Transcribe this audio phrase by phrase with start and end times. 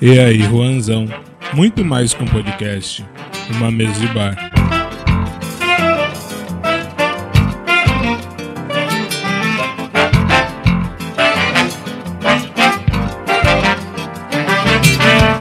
[0.00, 1.08] E aí, Juanzão?
[1.52, 3.04] Muito mais que um podcast,
[3.56, 4.36] uma mesa de bar.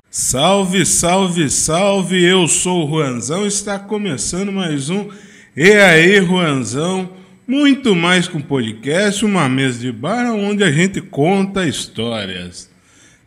[0.10, 2.24] Salve, salve, salve!
[2.24, 5.08] Eu sou o Juanzão, está começando mais um
[5.56, 7.12] E aí, Juanzão?
[7.48, 12.76] Muito mais que um podcast, uma mesa de bar onde a gente conta histórias.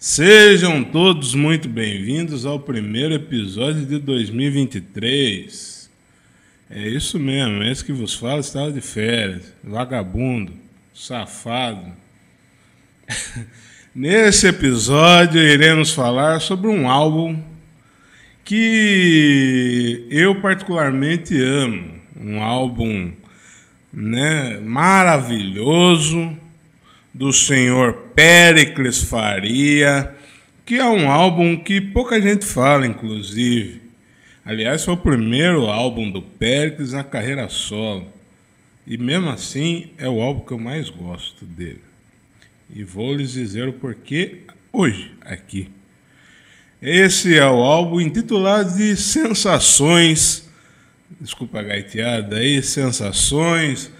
[0.02, 5.90] Sejam todos muito bem-vindos ao primeiro episódio de 2023.
[6.70, 10.54] É isso mesmo, esse que vos fala estava de férias, vagabundo,
[10.94, 11.92] safado.
[13.94, 17.38] Nesse episódio iremos falar sobre um álbum
[18.42, 23.12] que eu particularmente amo, um álbum
[23.92, 26.39] né, maravilhoso
[27.12, 30.14] do senhor Pericles Faria,
[30.64, 33.82] que é um álbum que pouca gente fala, inclusive.
[34.44, 38.06] Aliás, foi o primeiro álbum do Pericles na carreira solo.
[38.86, 41.82] E mesmo assim, é o álbum que eu mais gosto dele.
[42.72, 45.68] E vou lhes dizer o porquê hoje, aqui.
[46.80, 50.48] Esse é o álbum intitulado de Sensações.
[51.20, 53.90] Desculpa a gaiteada aí, Sensações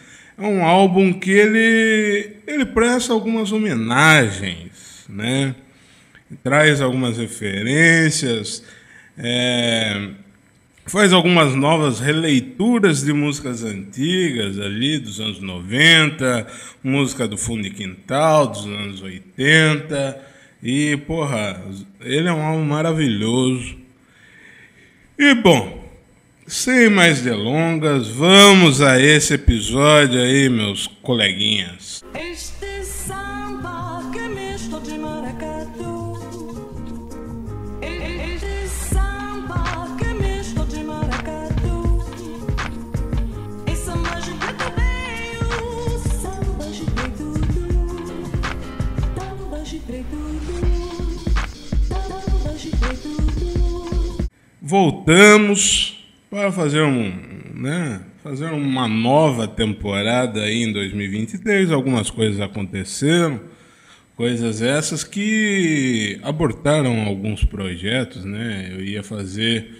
[0.40, 5.54] é um álbum que ele, ele presta algumas homenagens, né?
[6.42, 8.64] traz algumas referências,
[9.18, 10.10] é,
[10.86, 16.46] faz algumas novas releituras de músicas antigas ali dos anos 90,
[16.82, 20.30] música do fundo de quintal dos anos 80.
[20.62, 21.62] E, porra,
[22.00, 23.76] ele é um álbum maravilhoso.
[25.18, 25.79] E, bom,
[26.50, 32.02] sem mais delongas, vamos a esse episódio aí, meus coleguinhas.
[32.12, 36.18] Este samba que misto de maracatu.
[37.80, 42.04] Este samba que misto de maracatu.
[43.68, 47.32] E samba de preto veio, samba de preto,
[49.14, 50.18] samba de preto,
[51.86, 53.08] samba de preto.
[54.60, 55.99] Voltamos
[56.30, 57.12] para fazer um,
[57.54, 61.72] né, fazer uma nova temporada aí em 2023.
[61.72, 63.40] Algumas coisas aconteceram,
[64.16, 68.68] coisas essas que abortaram alguns projetos, né?
[68.70, 69.76] Eu ia fazer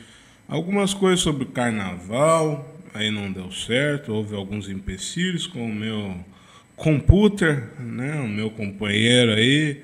[0.49, 6.16] algumas coisas sobre carnaval, aí não deu certo, houve alguns empecilhos com o meu
[6.75, 9.83] computer, né, o meu companheiro aí,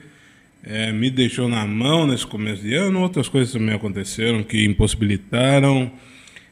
[0.64, 5.92] é, me deixou na mão nesse começo de ano, outras coisas também aconteceram que impossibilitaram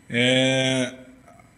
[0.08, 0.92] é,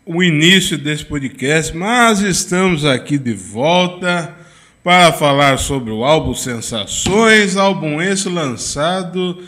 [0.04, 4.34] o início desse podcast, mas estamos aqui de volta
[4.82, 9.42] para falar sobre o álbum Sensações, álbum esse lançado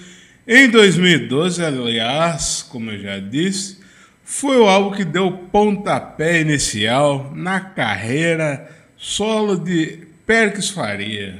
[0.50, 3.80] em 2012, aliás, como eu já disse,
[4.24, 8.66] foi o álbum que deu pontapé inicial na carreira
[8.96, 11.38] solo de Perkins Faria.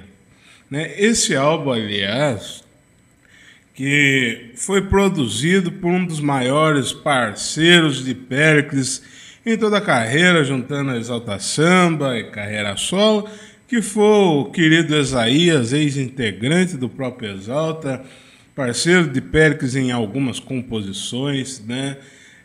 [0.70, 0.92] Né?
[0.98, 2.62] Esse álbum, aliás,
[3.78, 9.00] que foi produzido por um dos maiores parceiros de Pericles
[9.46, 13.28] em toda a carreira, juntando a Exalta Samba e carreira solo,
[13.68, 18.02] que foi o querido Esaías, ex-integrante do próprio Exalta,
[18.52, 21.64] parceiro de Pericles em algumas composições.
[21.64, 21.98] Né?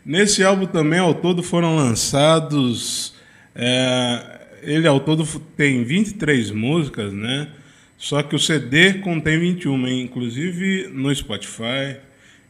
[0.06, 3.12] Nesse álbum também, ao todo, foram lançados.
[3.56, 7.48] É, ele ao todo tem 23 músicas, né?
[7.96, 11.96] Só que o CD contém 21, inclusive no Spotify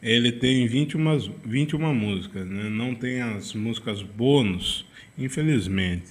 [0.05, 2.69] ele tem 21, 21 músicas, né?
[2.69, 4.85] não tem as músicas bônus,
[5.17, 6.09] infelizmente.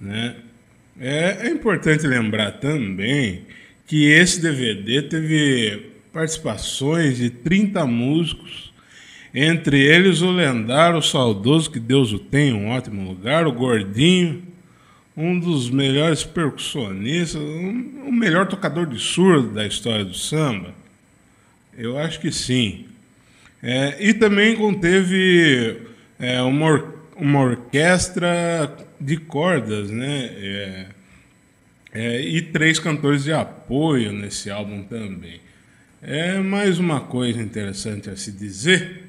[0.00, 0.36] Né?
[1.00, 3.42] É, é importante lembrar também
[3.84, 8.72] que esse DVD teve participações de 30 músicos,
[9.34, 14.42] entre eles o lendário, o saudoso, que Deus o tenha, um ótimo lugar, o Gordinho,
[15.16, 20.74] um dos melhores percussionistas, um, o melhor tocador de surdo da história do samba?
[21.76, 22.86] Eu acho que sim.
[23.62, 25.82] É, e também conteve
[26.18, 30.30] é, uma, or uma orquestra de cordas, né?
[30.36, 30.86] É,
[31.92, 35.40] é, e três cantores de apoio nesse álbum também.
[36.02, 39.04] É mais uma coisa interessante a se dizer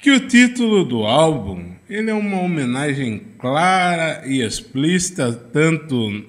[0.00, 6.24] que o título do álbum ele é uma homenagem clara e explícita tanto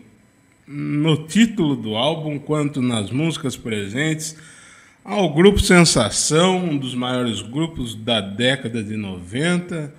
[0.67, 4.35] no título do álbum quanto nas músicas presentes
[5.03, 9.93] ao grupo Sensação, um dos maiores grupos da década de 90,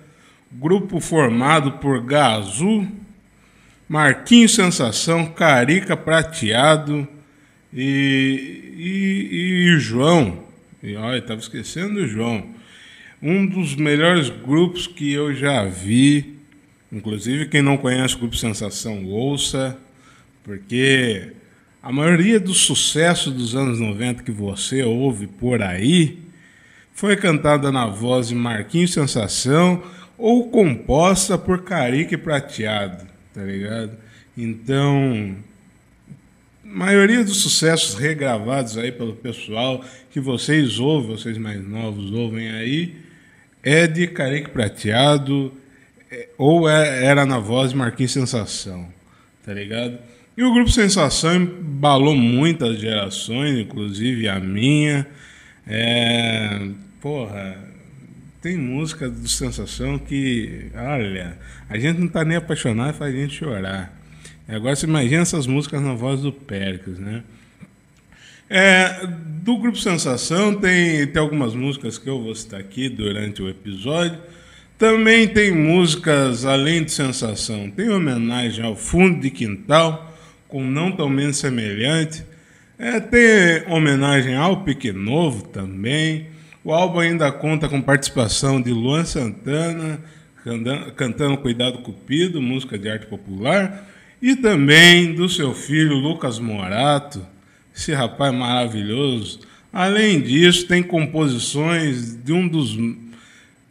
[0.51, 2.87] grupo formado por Gazu,
[3.87, 7.07] Marquinhos Sensação, Carica Prateado
[7.73, 10.43] e, e, e João,
[10.83, 12.58] E olha, estava esquecendo do João.
[13.21, 16.37] Um dos melhores grupos que eu já vi.
[16.91, 19.77] Inclusive, quem não conhece o Grupo Sensação, ouça,
[20.43, 21.33] porque
[21.81, 26.17] a maioria do sucesso dos anos 90 que você ouve por aí
[26.93, 29.83] foi cantada na voz de Marquinhos Sensação
[30.17, 33.97] ou composta por Carique Prateado, tá ligado?
[34.37, 35.35] Então,
[36.63, 42.95] maioria dos sucessos regravados aí pelo pessoal que vocês ouvem, vocês mais novos ouvem aí,
[43.63, 45.53] é de Carique Prateado
[46.11, 48.87] é, ou é, era na voz de Marquinhos Sensação,
[49.45, 49.97] tá ligado?
[50.35, 55.05] E o grupo Sensação embalou muitas gerações, inclusive a minha.
[55.67, 56.69] É,
[57.01, 57.57] porra,
[58.41, 61.37] tem música do Sensação que, olha,
[61.69, 63.93] a gente não tá nem apaixonado, faz a gente chorar.
[64.47, 67.21] Agora você imagina essas músicas na voz do Péricles, né?
[68.49, 69.05] É,
[69.43, 74.17] do Grupo Sensação tem, tem algumas músicas que eu vou citar aqui durante o episódio.
[74.77, 77.69] Também tem músicas além de Sensação.
[77.69, 80.17] Tem homenagem ao Fundo de Quintal,
[80.47, 82.23] com Não Tão Menos Semelhante.
[82.77, 86.27] É, tem homenagem ao Pique Novo também.
[86.63, 89.99] O álbum ainda conta com participação de Luan Santana,
[90.95, 93.87] cantando Cuidado Cupido, música de arte popular,
[94.21, 97.25] e também do seu filho Lucas Morato,
[97.79, 99.39] esse rapaz maravilhoso.
[99.71, 102.77] Além disso, tem composições de um dos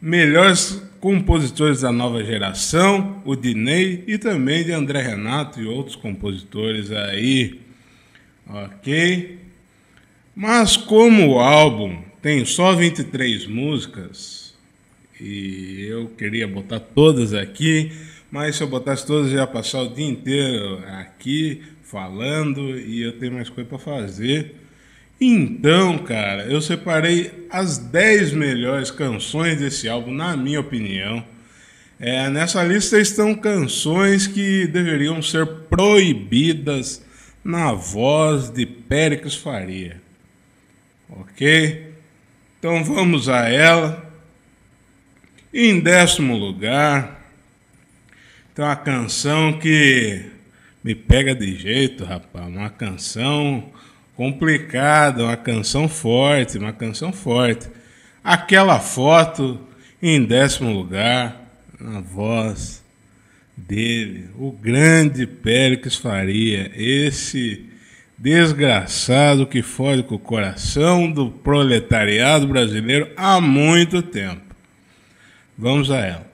[0.01, 6.91] melhores compositores da nova geração, o Dinei, e também de André Renato e outros compositores
[6.91, 7.61] aí.
[8.47, 9.37] Ok?
[10.35, 14.55] Mas como o álbum tem só 23 músicas
[15.21, 17.91] e eu queria botar todas aqui,
[18.31, 23.17] mas se eu botasse todas, eu ia passar o dia inteiro aqui falando e eu
[23.17, 24.55] tenho mais coisa para fazer.
[25.19, 31.25] Então, cara, eu separei as 10 melhores canções desse álbum, na minha opinião.
[31.99, 37.03] É, nessa lista estão canções que deveriam ser proibidas
[37.43, 39.99] na voz de Péricles Faria.
[41.09, 41.93] Ok?
[42.57, 44.07] Então vamos a ela.
[45.51, 47.19] Em décimo lugar,
[48.53, 50.38] tem uma canção que
[50.89, 52.47] me pega de jeito, rapaz.
[52.47, 53.71] Uma canção
[54.15, 57.67] complicada, uma canção forte, uma canção forte.
[58.23, 59.59] Aquela foto
[60.01, 61.45] em décimo lugar,
[61.79, 62.83] na voz
[63.55, 67.69] dele, o grande Péricles Faria, esse
[68.17, 74.55] desgraçado que fode com o coração do proletariado brasileiro há muito tempo.
[75.55, 76.28] Vamos a ela.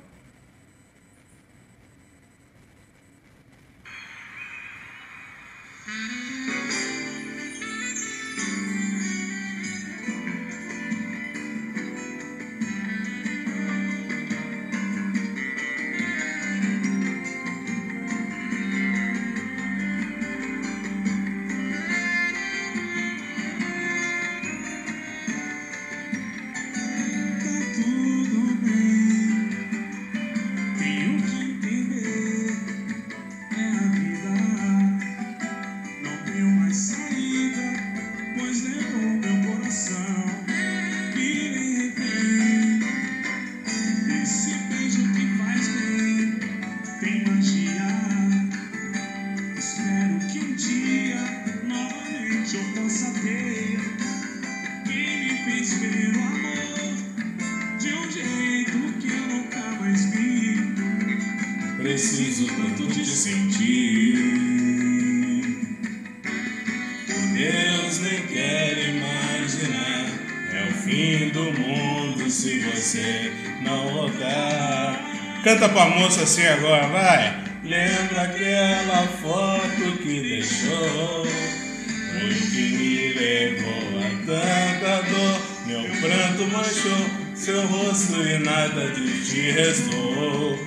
[76.26, 77.44] Moça assim agora, vai.
[77.64, 81.24] Lembra aquela foto que deixou?
[81.24, 85.42] Foi que me levou a tanta dor.
[85.68, 87.06] Meu pranto manchou
[87.36, 90.58] seu rosto e nada de ti restou.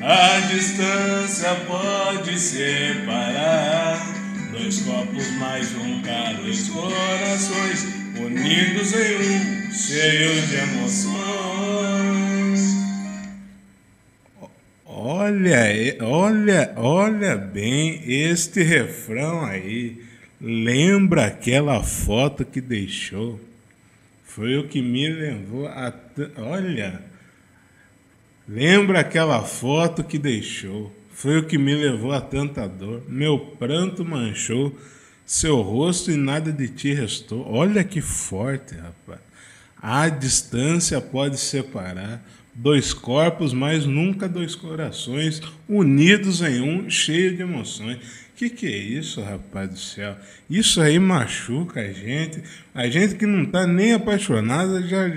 [0.00, 4.14] A distância pode separar
[4.52, 7.86] dois copos mais juntar dois corações
[8.20, 11.67] unidos em um, cheio de emoções.
[15.28, 20.02] Olha, olha, olha bem este refrão aí.
[20.40, 23.38] Lembra aquela foto que deixou?
[24.24, 25.92] Foi o que me levou a.
[26.38, 27.02] Olha,
[28.48, 30.90] lembra aquela foto que deixou?
[31.12, 33.02] Foi o que me levou a tanta dor.
[33.06, 34.74] Meu pranto manchou
[35.26, 37.46] seu rosto e nada de ti restou.
[37.46, 39.20] Olha que forte, rapaz.
[39.76, 42.24] A distância pode separar
[42.58, 47.98] dois corpos, mas nunca dois corações unidos em um, cheio de emoções.
[48.34, 50.16] Que que é isso, rapaz do céu?
[50.48, 52.42] Isso aí machuca a gente.
[52.74, 55.08] A gente que não tá nem apaixonada, já,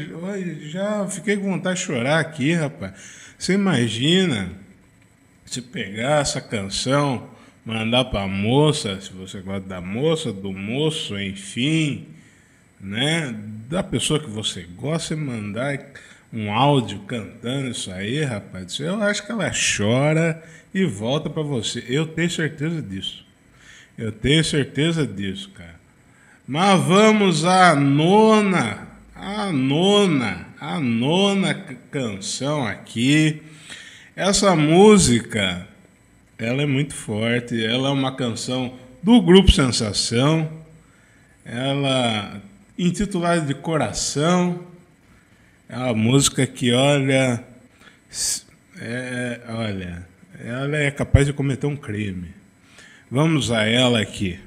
[0.61, 2.93] já fiquei com vontade de chorar aqui, rapaz.
[3.37, 4.51] Você imagina
[5.45, 7.27] se pegar essa canção,
[7.65, 12.07] mandar para a moça, se você gosta da moça, do moço, enfim,
[12.79, 13.35] né?
[13.67, 15.77] Da pessoa que você gosta, mandar
[16.33, 20.41] um áudio cantando isso aí, rapaz, eu acho que ela chora
[20.73, 21.83] e volta para você.
[21.87, 23.25] Eu tenho certeza disso.
[23.97, 25.79] Eu tenho certeza disso, cara.
[26.47, 31.53] Mas vamos à nona, a nona, a nona
[31.91, 33.41] canção aqui.
[34.15, 35.67] Essa música,
[36.37, 37.63] ela é muito forte.
[37.63, 40.49] Ela é uma canção do grupo Sensação.
[41.45, 42.41] Ela
[42.77, 44.70] intitulada de Coração.
[45.71, 47.41] É uma música que, olha,
[48.77, 50.05] é, olha,
[50.37, 52.27] ela é capaz de cometer um crime.
[53.09, 54.37] Vamos a ela aqui.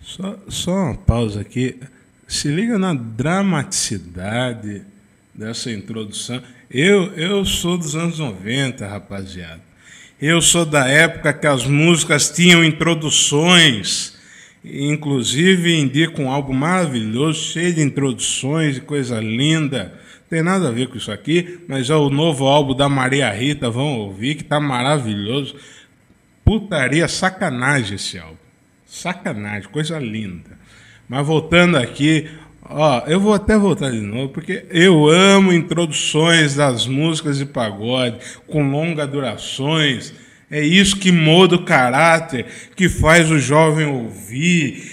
[0.00, 1.78] Só, só uma pausa aqui.
[2.30, 4.82] Se liga na dramaticidade
[5.34, 6.40] dessa introdução.
[6.70, 9.60] Eu, eu sou dos anos 90, rapaziada.
[10.22, 14.16] Eu sou da época que as músicas tinham introduções.
[14.64, 19.92] Inclusive, indico um álbum maravilhoso, cheio de introduções e coisa linda.
[20.30, 23.68] Tem nada a ver com isso aqui, mas é o novo álbum da Maria Rita,
[23.68, 25.56] vão ouvir, que tá maravilhoso.
[26.44, 28.36] Putaria, sacanagem esse álbum.
[28.86, 30.59] Sacanagem, coisa linda.
[31.10, 32.28] Mas voltando aqui,
[32.72, 38.18] Ó, eu vou até voltar de novo, porque eu amo introduções das músicas de pagode
[38.46, 40.14] com longas durações.
[40.48, 44.84] É isso que muda o caráter, que faz o jovem ouvir,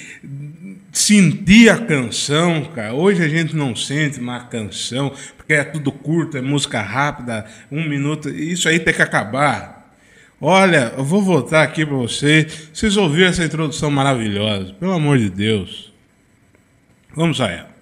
[0.91, 2.95] sentir a canção, cara.
[2.95, 7.45] Hoje a gente não sente mais a canção, porque é tudo curto, é música rápida,
[7.71, 8.27] um minuto.
[8.27, 9.93] Isso aí tem que acabar.
[10.41, 12.69] Olha, eu vou voltar aqui para vocês.
[12.73, 15.86] Vocês ouviram essa introdução maravilhosa, pelo amor de Deus.
[17.17, 17.75] Vamos a ela.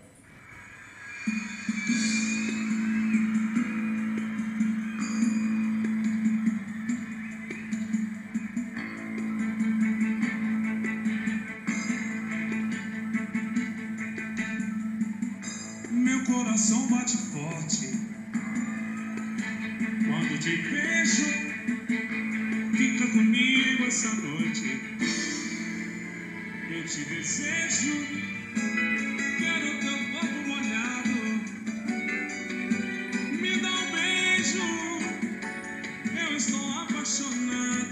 [15.91, 16.23] Meu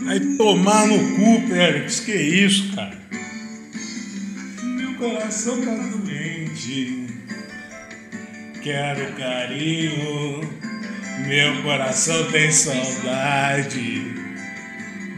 [0.08, 2.98] Aí tomar no cu, Pérez, que isso, cara?
[4.62, 7.08] Meu coração tá doente.
[8.62, 10.42] Quero carinho.
[11.26, 14.14] Meu coração tem saudade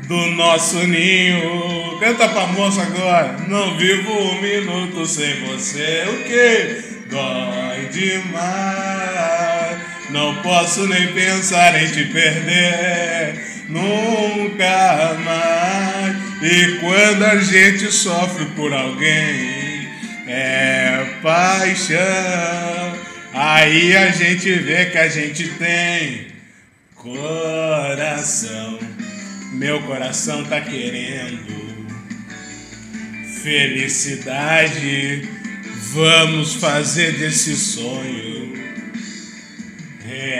[0.07, 1.97] do nosso ninho.
[1.99, 3.37] Canta pra moça agora.
[3.47, 6.03] Não vivo um minuto sem você.
[6.07, 6.83] O que?
[7.09, 9.79] Dói demais.
[10.11, 16.15] Não posso nem pensar em te perder nunca mais.
[16.41, 19.87] E quando a gente sofre por alguém,
[20.27, 21.95] é paixão.
[23.33, 26.27] Aí a gente vê que a gente tem
[26.95, 28.79] coração.
[29.53, 31.85] Meu coração tá querendo
[33.43, 35.29] felicidade.
[35.93, 38.53] Vamos fazer desse sonho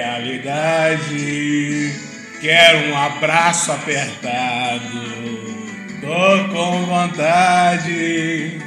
[0.06, 1.92] realidade.
[2.46, 5.02] Quero um abraço apertado.
[6.00, 8.60] Tô com vontade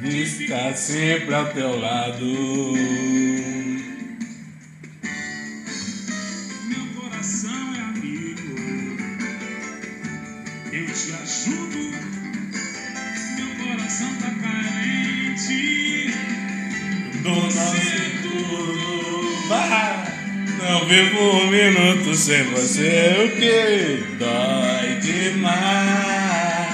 [0.00, 2.24] de estar sempre ao teu lado.
[6.64, 8.96] Meu coração é amigo.
[10.72, 11.82] Eu te ajudo.
[13.36, 16.14] Meu coração tá carente.
[17.22, 17.76] Do nosso
[18.22, 19.48] tudo.
[19.48, 20.07] Vai.
[20.58, 26.68] Não vivo um minuto sem você, o que dói demais.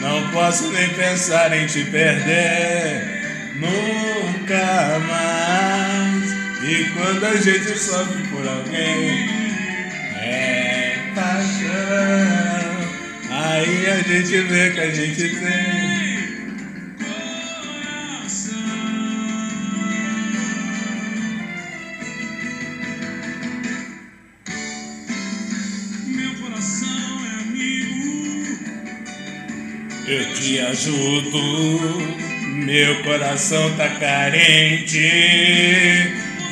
[0.00, 6.32] Não posso nem pensar em te perder, nunca mais.
[6.62, 9.28] E quando a gente sofre por alguém,
[10.22, 12.56] é paixão.
[13.30, 15.95] Aí a gente vê que a gente tem.
[30.06, 32.16] Eu te ajudo.
[32.64, 35.10] Meu coração tá carente,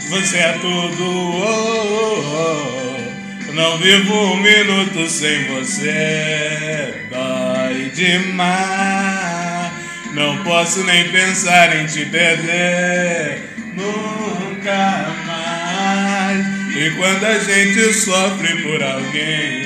[0.08, 1.04] você é tudo.
[1.04, 3.00] Oh, oh,
[3.50, 3.52] oh.
[3.52, 9.72] Não vivo um minuto sem você, dói demais.
[10.12, 13.40] Não posso nem pensar em te perder,
[13.74, 16.46] nunca mais.
[16.76, 19.63] E quando a gente sofre por alguém.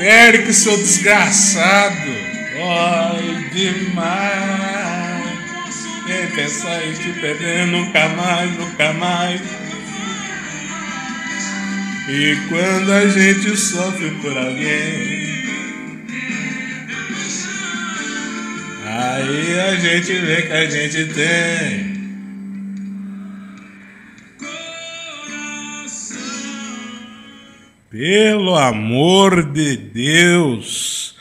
[0.00, 2.10] Pere seu desgraçado,
[2.54, 4.08] dói demais.
[6.06, 9.42] Quem pensar em te perder nunca mais, nunca mais.
[12.08, 15.34] E quando a gente sofre por alguém,
[18.86, 21.89] aí a gente vê que a gente tem.
[27.90, 31.16] Pelo amor de Deus,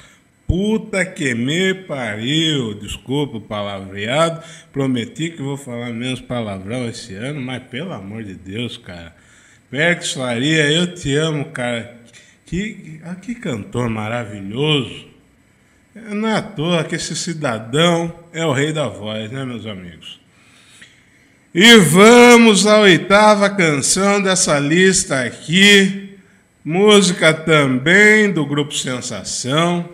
[0.45, 2.75] puta que me pariu.
[2.75, 8.35] Desculpa o palavreado, prometi que vou falar menos palavrão esse ano, mas pelo amor de
[8.35, 9.15] Deus, cara.
[9.71, 11.97] Perks Faria, eu te amo, cara.
[12.45, 15.07] Que, ah, que cantor maravilhoso.
[15.95, 19.65] É, Não é à toa que esse cidadão é o rei da voz, né, meus
[19.65, 20.19] amigos?
[21.51, 26.08] E vamos à oitava canção dessa lista aqui.
[26.71, 29.89] Música também do grupo Sensação.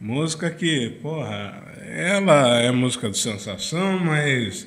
[0.00, 4.66] Música que, porra, ela é música do Sensação, mas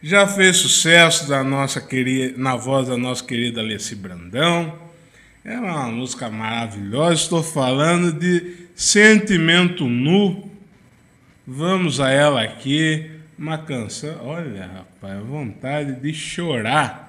[0.00, 4.78] já fez sucesso da nossa querida, na voz da nossa querida Alessi Brandão.
[5.44, 7.14] É uma música maravilhosa.
[7.14, 10.48] Estou falando de Sentimento Nu.
[11.44, 13.10] Vamos a ela aqui.
[13.36, 14.16] Uma canção.
[14.22, 17.07] Olha, rapaz, vontade de chorar.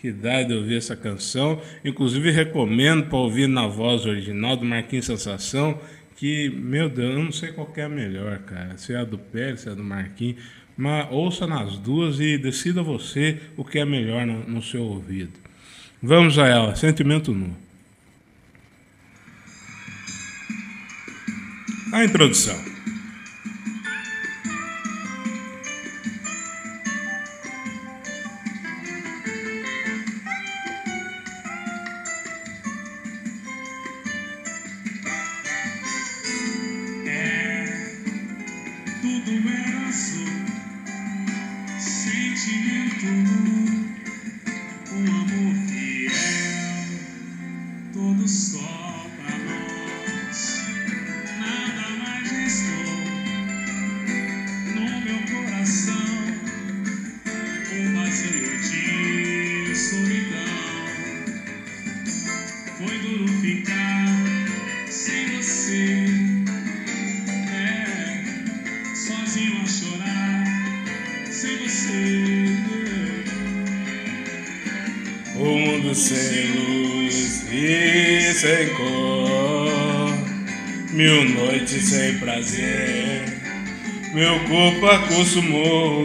[0.00, 1.60] Que dá de ouvir essa canção.
[1.84, 5.78] Inclusive, recomendo para ouvir na voz original do Marquinhos Sensação.
[6.16, 8.76] Que, meu Deus, eu não sei qual é a melhor, cara.
[8.76, 10.42] Se é a do Pérez, se é a do Marquinhos.
[10.76, 15.32] Mas ouça nas duas e decida você o que é melhor no, no seu ouvido.
[16.02, 17.54] Vamos a ela, Sentimento Nu.
[21.92, 22.69] A introdução.
[82.20, 83.24] Prazer,
[84.12, 86.04] meu corpo acostumou.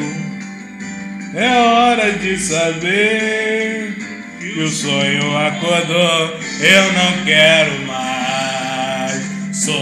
[1.35, 3.93] É hora de saber
[4.39, 6.39] que o sonho acordou.
[6.61, 9.75] Eu não quero mais sofrer.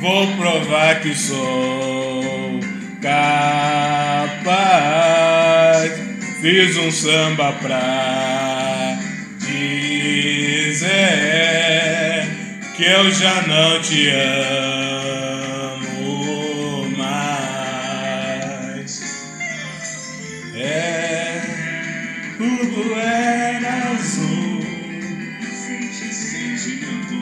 [0.00, 2.60] Vou provar que sou
[3.00, 4.36] capaz.
[6.42, 8.25] Fiz um samba pra
[12.86, 14.46] eu já não te amo
[16.96, 18.12] mais.
[20.54, 21.42] É,
[22.38, 24.60] tudo era azul.
[26.12, 27.14] Sentimento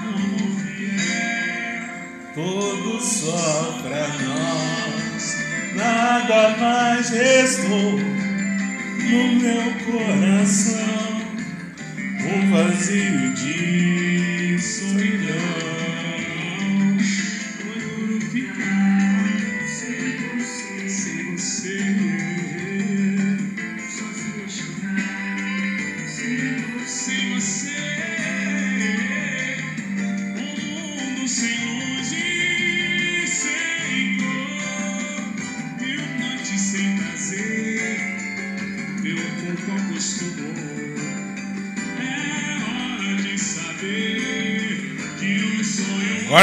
[0.00, 1.86] amor fiel.
[2.34, 5.36] Tudo só pra nós,
[5.76, 7.91] nada mais restou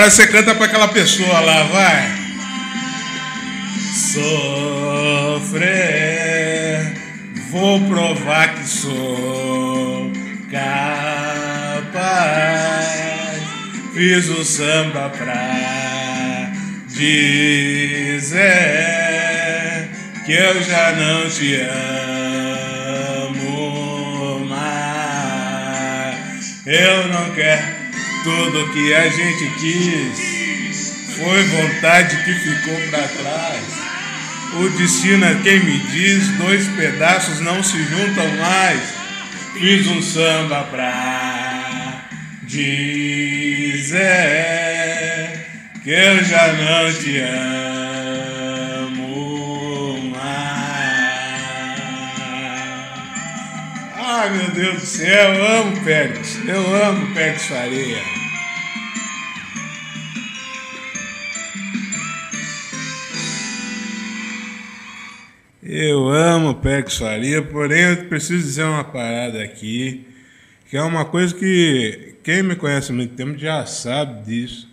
[0.10, 2.10] Agora você canta pra aquela pessoa lá, vai.
[3.94, 5.54] sofrer.
[7.52, 10.12] Vou provar que sou
[10.52, 10.90] capaz.
[13.94, 16.54] Fiz o samba pra
[16.88, 18.32] dizer
[20.26, 21.54] que eu já não te
[23.30, 26.18] amo mais.
[26.66, 27.79] Eu não quero
[28.24, 30.40] tudo que a gente quis.
[31.16, 33.64] Foi vontade que ficou para trás.
[34.54, 38.82] O destino é quem me diz, dois pedaços não se juntam mais.
[39.54, 42.10] Fiz um samba pra
[42.44, 43.90] dizer
[45.84, 47.79] que eu já não te amo
[54.28, 57.98] Meu Deus do céu, eu amo Pérez, eu amo Pérez Faria.
[65.64, 70.06] Eu amo Pérez Faria, porém eu preciso dizer uma parada aqui,
[70.70, 74.70] que é uma coisa que quem me conhece há muito tempo já sabe disso.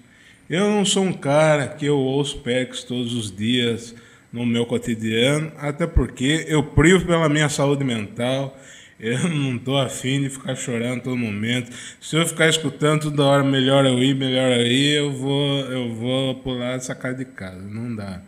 [0.50, 3.94] Eu não sou um cara que eu ouço Pérez todos os dias
[4.32, 8.59] no meu cotidiano, até porque eu privo pela minha saúde mental.
[8.98, 11.70] Eu não estou afim de ficar chorando todo momento.
[12.00, 15.94] Se eu ficar escutando toda hora, melhor eu ir, melhor eu ir, eu vou, eu
[15.94, 17.61] vou pular essa casa de casa.
[17.61, 18.22] Não dá.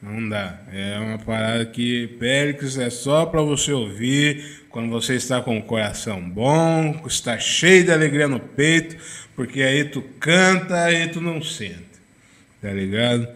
[0.00, 0.60] Não dá.
[0.72, 5.62] É uma parada que Péricles é só para você ouvir quando você está com o
[5.62, 8.96] coração bom, está cheio de alegria no peito,
[9.34, 11.88] porque aí tu canta e tu não sente.
[12.60, 13.28] Tá ligado?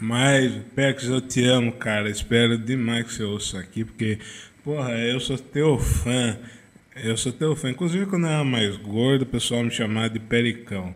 [0.00, 2.08] Mas, Péricles, eu te amo, cara.
[2.08, 4.18] Espero demais que você ouça aqui, porque,
[4.64, 6.38] porra, eu sou teu fã.
[6.96, 7.70] Eu sou teu fã.
[7.70, 10.94] Inclusive, quando eu era mais gordo, o pessoal me chamava de Pericão,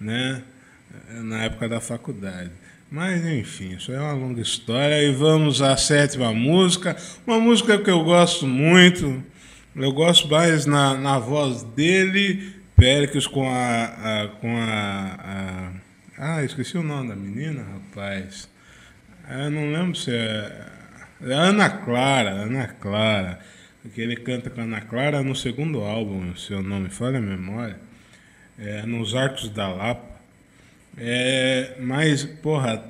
[0.00, 0.42] né?
[1.22, 2.50] Na época da faculdade.
[2.90, 5.02] Mas enfim, isso é uma longa história.
[5.02, 6.96] E vamos à sétima música.
[7.26, 9.22] Uma música que eu gosto muito.
[9.74, 15.72] Eu gosto mais na, na voz dele, Péricles com a, a com a,
[16.18, 18.48] a, Ah, esqueci o nome da menina, rapaz.
[19.28, 20.65] Eu não lembro se é.
[21.20, 23.38] Ana Clara, Ana Clara.
[23.94, 27.22] Que ele canta com Ana Clara no segundo álbum, se eu não me falha a
[27.22, 27.78] memória.
[28.58, 30.16] É, nos Arcos da Lapa.
[30.96, 32.82] É, mas, porra,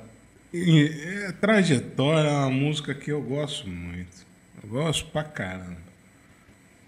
[0.54, 4.24] é, trajetória é uma música que eu gosto muito.
[4.62, 5.86] Eu gosto pra caramba.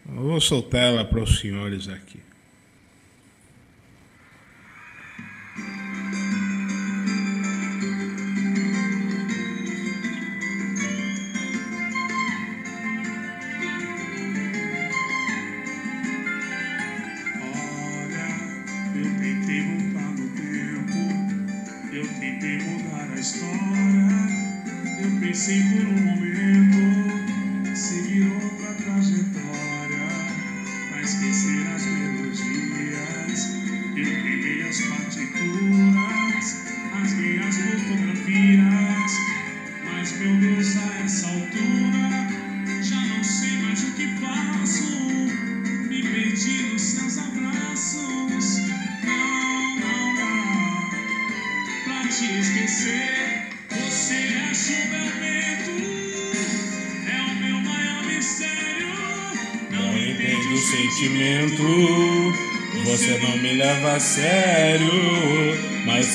[0.09, 2.21] Eu vou soltar ela para os senhores aqui.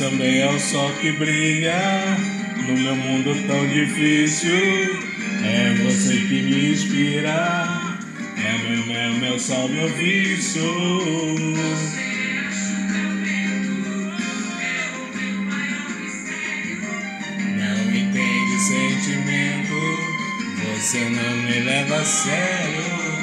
[0.03, 1.77] Também é o sol que brilha
[2.67, 4.51] no meu mundo tão difícil.
[5.43, 7.95] É você que me inspira,
[8.37, 10.61] é meu, meu, meu sol, meu vício.
[17.57, 19.79] Não entende sentimento,
[20.65, 23.22] você não me leva a sério,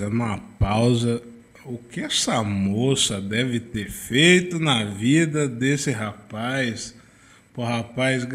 [0.00, 1.22] fazendo uma pausa.
[1.64, 6.94] O que essa moça deve ter feito na vida desse rapaz?
[7.52, 8.26] Pro rapaz,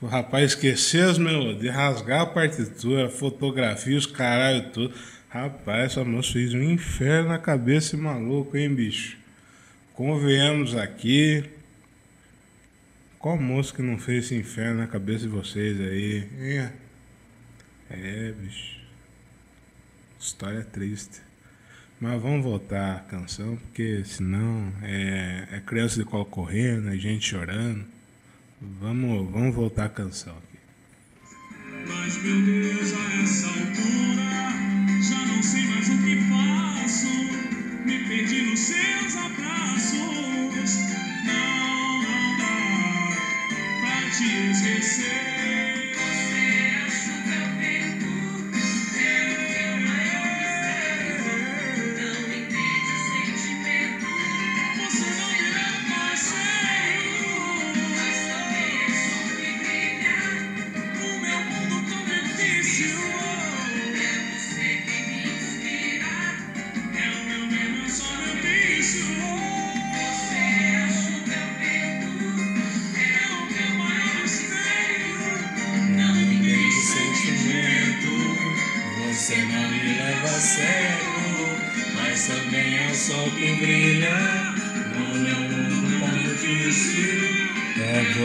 [0.00, 4.94] o rapaz esquecer as melodias, rasgar a partitura, fotografia, os caralho tudo.
[5.28, 9.19] Rapaz, essa moça fez um inferno na cabeça e maluco, hein, bicho?
[10.00, 11.44] Convenhamos aqui.
[13.18, 16.26] Qual moço que não fez esse inferno na cabeça de vocês aí?
[16.38, 16.72] É,
[17.90, 18.80] é bicho.
[20.18, 21.20] História triste.
[22.00, 27.28] Mas vamos voltar à canção, porque senão é, é criança de colo correndo, é gente
[27.28, 27.84] chorando.
[28.58, 30.58] Vamos, vamos voltar à canção aqui.
[31.86, 37.59] Mas meu Deus, a essa altura já não sei mais o que faço.
[37.84, 40.78] Me perdi nos seus abraços.
[41.24, 43.16] Não, não dá
[43.80, 45.59] pra te esquecer.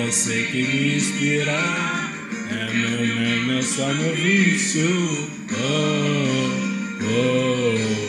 [0.03, 1.51] Você que me inspira,
[2.51, 5.29] é meu, meu, meu só meu vício.
[5.51, 6.49] Oh,
[7.01, 8.05] oh.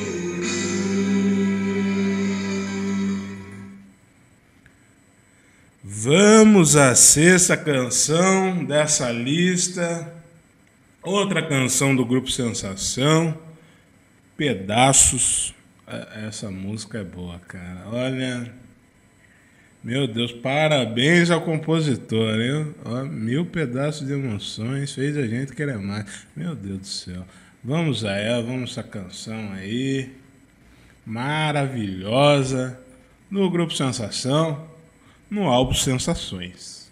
[5.83, 10.12] Vamos à sexta canção dessa lista.
[11.03, 13.37] Outra canção do grupo Sensação,
[14.37, 15.55] Pedaços.
[15.87, 17.85] É, Essa música é boa, cara.
[17.92, 18.53] Olha,
[19.87, 22.75] meu Deus, parabéns ao compositor, hein?
[22.85, 26.27] Ó, mil pedaços de emoções, fez a gente querer mais.
[26.35, 27.25] Meu Deus do céu.
[27.62, 30.11] Vamos a ela, vamos a essa canção aí,
[31.07, 32.81] maravilhosa,
[33.31, 34.68] no grupo Sensação,
[35.31, 36.86] no álbum Sensações.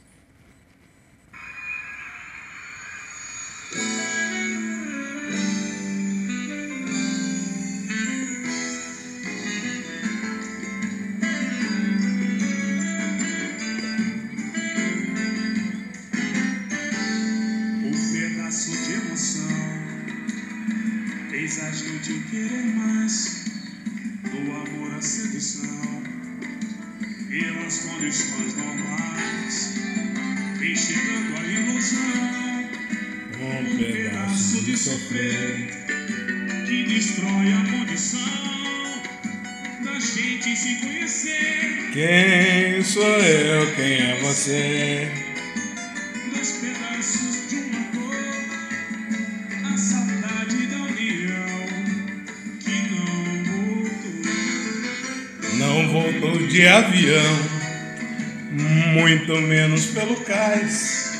[25.04, 26.02] Sedução
[27.28, 29.74] pelas condições normais
[30.58, 32.70] vem chegando a ilusão
[33.38, 35.68] Um pedaço de sofrer.
[36.66, 39.02] que destrói a condição
[39.84, 43.74] da gente se conhecer Quem sou eu?
[43.74, 45.23] Quem é você?
[55.94, 57.38] Voltou de avião,
[58.50, 61.12] muito menos pelo cais.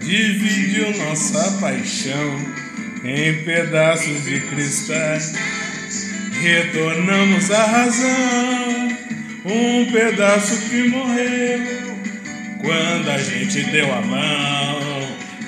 [0.00, 2.54] Dividiu nossa paixão
[3.02, 5.32] em pedaços de cristais.
[6.40, 8.96] Retornamos à razão,
[9.44, 11.96] um pedaço que morreu
[12.60, 14.80] quando a gente deu a mão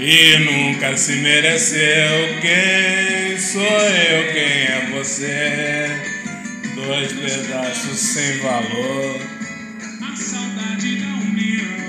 [0.00, 2.40] e nunca se mereceu.
[2.40, 4.32] Quem sou eu?
[4.32, 6.13] Quem é você?
[6.74, 9.20] Dois pedaços sem valor.
[10.02, 11.84] a saudade da união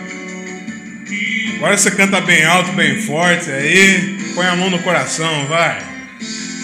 [1.56, 4.16] Agora você canta bem alto, bem forte aí.
[4.36, 5.82] Põe a mão no coração, vai.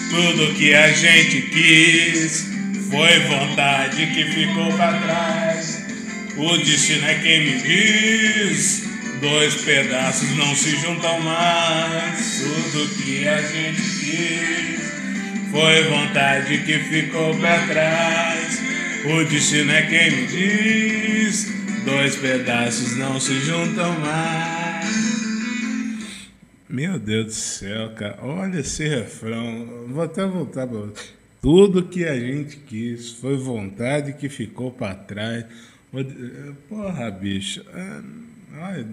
[0.08, 2.46] Tudo que a gente quis
[2.88, 5.82] foi vontade que ficou pra trás.
[6.36, 8.84] O destino é quem me diz.
[9.20, 12.40] Dois pedaços não se juntam mais.
[12.40, 14.91] Tudo que a gente quis
[15.52, 18.58] foi vontade que ficou pra trás.
[19.04, 21.52] O destino é quem me diz.
[21.84, 25.12] Dois pedaços não se juntam mais.
[26.68, 28.18] Meu Deus do céu, cara.
[28.22, 29.86] Olha esse refrão.
[29.88, 30.88] Vou até voltar para
[31.42, 35.44] Tudo que a gente quis foi vontade que ficou para trás.
[36.66, 37.62] Porra, bicho.
[37.74, 38.84] É,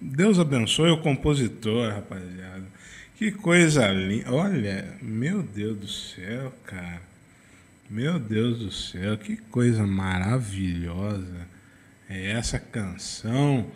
[0.00, 2.51] Deus abençoe o compositor, rapaziada.
[3.22, 4.32] Que coisa linda.
[4.32, 7.00] Olha, meu Deus do céu, cara.
[7.88, 11.46] Meu Deus do céu, que coisa maravilhosa
[12.10, 13.70] é essa canção.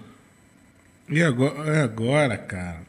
[1.08, 2.82] E agora, agora cara,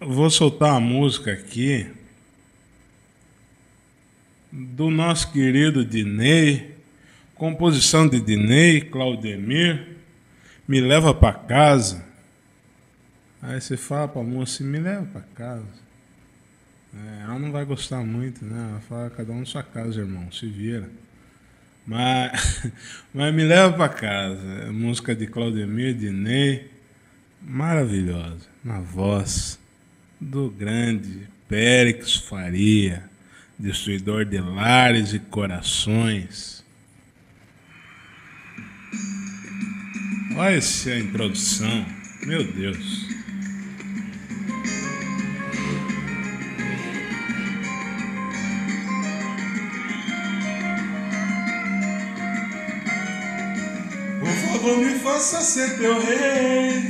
[0.00, 1.86] eu vou soltar uma música aqui
[4.50, 6.74] do nosso querido Dinei,
[7.34, 9.88] composição de Dinei, Claudemir,
[10.66, 12.07] Me Leva para Casa.
[13.40, 15.88] Aí você fala para a moça, me leva para casa.
[16.94, 18.70] É, ela não vai gostar muito, né?
[18.70, 20.88] Ela fala, cada um na sua casa, irmão, se vira.
[21.86, 22.62] Mas,
[23.14, 24.46] mas me leva para casa.
[24.66, 26.68] É música de Claudemir Diney,
[27.40, 29.58] maravilhosa, na voz
[30.20, 33.04] do grande Périx Faria,
[33.58, 36.64] destruidor de lares e corações.
[40.36, 41.86] Olha essa introdução,
[42.26, 43.17] meu Deus.
[54.68, 56.82] Por me faça ser teu rei.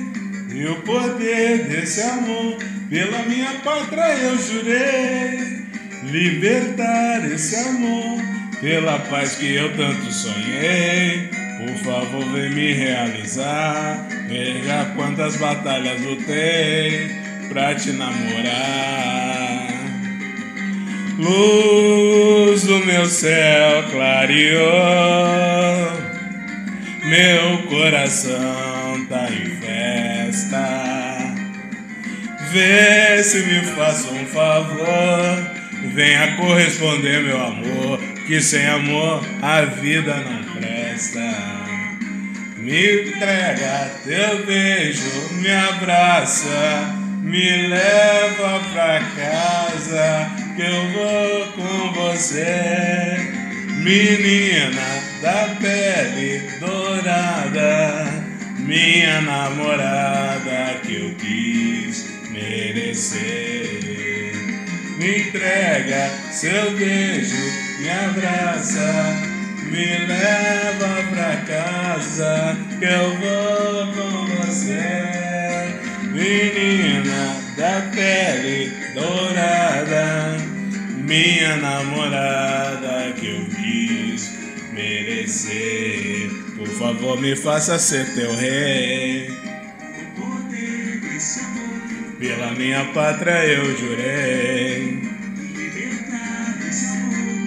[0.52, 2.58] E o poder desse amor,
[2.90, 5.62] pela minha pátria eu jurei.
[6.10, 8.20] Libertar esse amor,
[8.60, 11.30] pela paz que eu tanto sonhei.
[11.58, 14.08] Por favor, vem me realizar.
[14.26, 17.12] Veja quantas batalhas lutei
[17.48, 19.68] pra te namorar.
[21.16, 25.77] Luz do meu céu clareou.
[27.08, 30.58] Meu coração tá em festa.
[32.52, 35.50] Vê se me faça um favor.
[35.94, 37.98] Venha corresponder, meu amor.
[38.26, 41.34] Que sem amor a vida não presta.
[42.58, 50.30] Me entrega teu beijo, me abraça, me leva pra casa.
[50.54, 53.37] Que eu vou com você.
[53.78, 54.82] Menina
[55.22, 58.06] da pele dourada,
[58.58, 64.32] minha namorada que eu quis merecer.
[64.98, 67.36] Me entrega seu beijo,
[67.78, 69.14] me abraça,
[69.70, 75.06] me leva pra casa que eu vou com você.
[76.02, 80.36] Menina da pele dourada,
[80.96, 83.07] minha namorada
[84.78, 86.30] merecer.
[86.56, 89.28] Por favor, me faça ser teu rei.
[92.20, 95.00] Pela minha pátria eu jurei.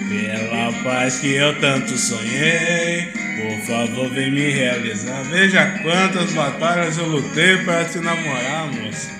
[0.08, 3.10] Pela paz que eu tanto sonhei.
[3.40, 5.22] Por favor, vem me realizar.
[5.24, 9.10] Veja quantas batalhas eu lutei para te namorar, moça.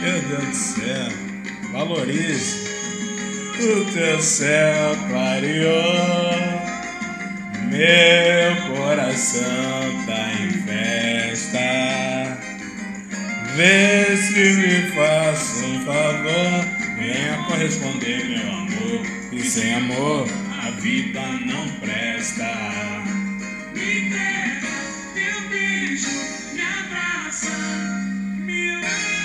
[0.00, 1.08] Meu Deus do céu.
[1.72, 2.63] Valorize.
[3.60, 6.64] O teu céu clareou.
[7.70, 12.38] Meu coração tá em festa.
[13.54, 16.64] Vê se me faça um favor,
[16.98, 19.06] venha corresponder, meu amor.
[19.32, 20.26] E sem amor
[20.60, 22.50] a vida não presta.
[23.72, 24.68] Me entrega
[25.14, 26.10] teu beijo,
[26.54, 27.56] me abraça,
[28.38, 29.23] me leva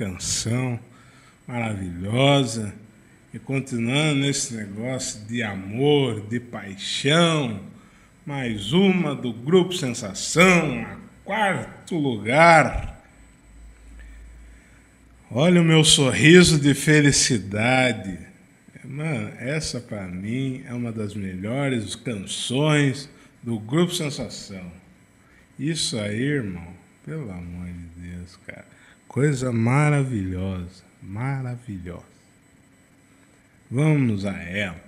[0.00, 0.80] canção
[1.46, 2.72] maravilhosa.
[3.34, 7.60] E continuando nesse negócio de amor, de paixão,
[8.24, 13.04] mais uma do Grupo Sensação, a quarto lugar.
[15.30, 18.18] Olha o meu sorriso de felicidade.
[18.82, 23.08] Mano, essa para mim é uma das melhores canções
[23.42, 24.72] do Grupo Sensação.
[25.58, 26.74] Isso aí, irmão,
[27.04, 28.79] pelo amor de Deus, cara.
[29.10, 32.04] Coisa maravilhosa, maravilhosa.
[33.68, 34.80] Vamos a ela.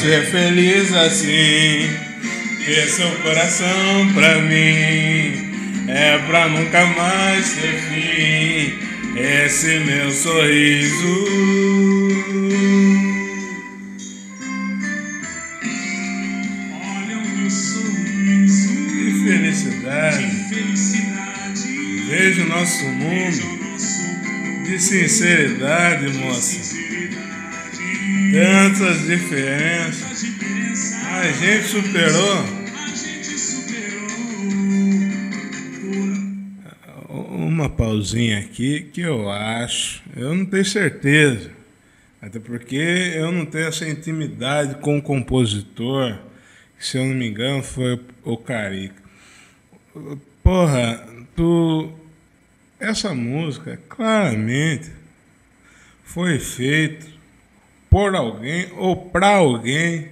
[0.00, 1.90] Ser feliz assim,
[2.64, 8.78] ter seu coração pra mim é pra nunca mais ter fim
[9.14, 11.26] esse meu sorriso.
[16.82, 20.24] Olha o meu sorriso Que felicidade!
[20.24, 22.06] de felicidade.
[22.08, 26.80] Vejo o nosso Veja mundo o nosso mundo de sinceridade, de moça.
[28.32, 30.24] Tantas diferenças.
[31.12, 32.60] A gente superou.
[37.08, 41.50] Uma pausinha aqui que eu acho, eu não tenho certeza.
[42.22, 46.18] Até porque eu não tenho essa intimidade com o compositor,
[46.78, 49.02] que, se eu não me engano foi o Carica.
[50.42, 51.92] Porra, tu.
[52.78, 54.90] Essa música claramente
[56.02, 57.06] foi feita
[57.90, 60.08] por alguém ou para alguém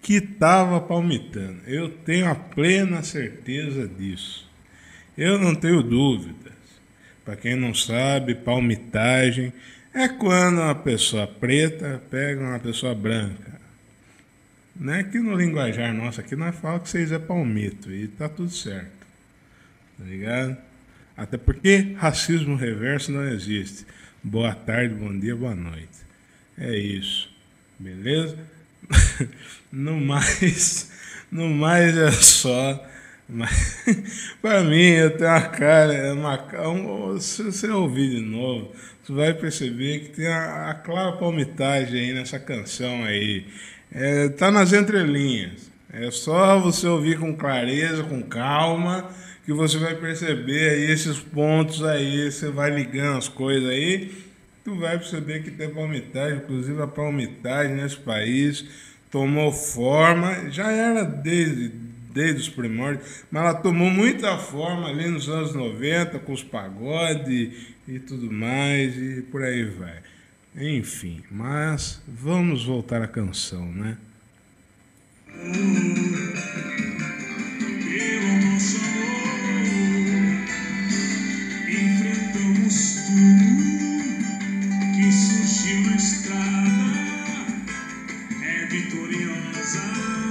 [0.00, 1.60] que estava palmitando.
[1.66, 4.48] Eu tenho a plena certeza disso.
[5.16, 6.54] Eu não tenho dúvidas.
[7.24, 9.52] Para quem não sabe, palmitagem
[9.92, 13.60] é quando uma pessoa preta pega uma pessoa branca.
[14.74, 18.28] Não é que no linguajar nosso aqui nós falamos que vocês é palmito e tá
[18.28, 19.06] tudo certo.
[19.98, 20.56] Tá ligado?
[21.16, 23.84] Até porque racismo reverso não existe.
[24.22, 25.97] Boa tarde, bom dia, boa noite.
[26.58, 27.28] É isso.
[27.78, 28.38] Beleza?
[29.70, 30.90] No mais,
[31.30, 32.82] no mais é só.
[33.28, 33.84] Mas,
[34.40, 38.72] para mim, eu tenho uma cara, é uma, um, se você ouvir de novo,
[39.04, 43.46] você vai perceber que tem a, a clara palmitagem aí nessa canção aí.
[43.92, 45.70] É, tá nas entrelinhas.
[45.92, 49.10] É só você ouvir com clareza, com calma,
[49.44, 54.12] que você vai perceber aí esses pontos aí, você vai ligando as coisas aí,
[54.68, 58.66] tu vai perceber que tem palmitagem, inclusive a palmitagem nesse país
[59.10, 61.70] tomou forma, já era desde,
[62.12, 67.74] desde os primórdios, mas ela tomou muita forma ali nos anos 90, com os pagodes
[67.88, 70.02] e tudo mais, e por aí vai.
[70.54, 73.96] Enfim, mas vamos voltar à canção, né?
[89.68, 90.27] sun.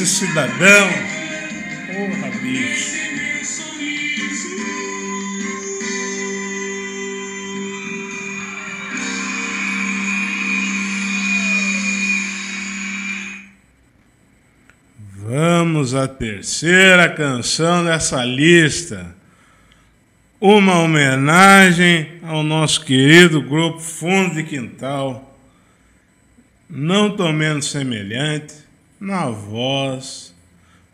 [0.00, 0.88] Desse cidadão.
[1.86, 2.96] Porra, bicho.
[3.42, 3.62] Esse.
[15.18, 19.14] Vamos à terceira canção dessa lista.
[20.40, 25.38] Uma homenagem ao nosso querido grupo Fundo de Quintal.
[26.70, 28.54] Não tão menos semelhante,
[29.00, 30.34] na voz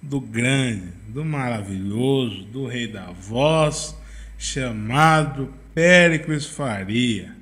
[0.00, 3.96] do grande, do maravilhoso, do rei da voz,
[4.38, 7.34] chamado Péricles Faria.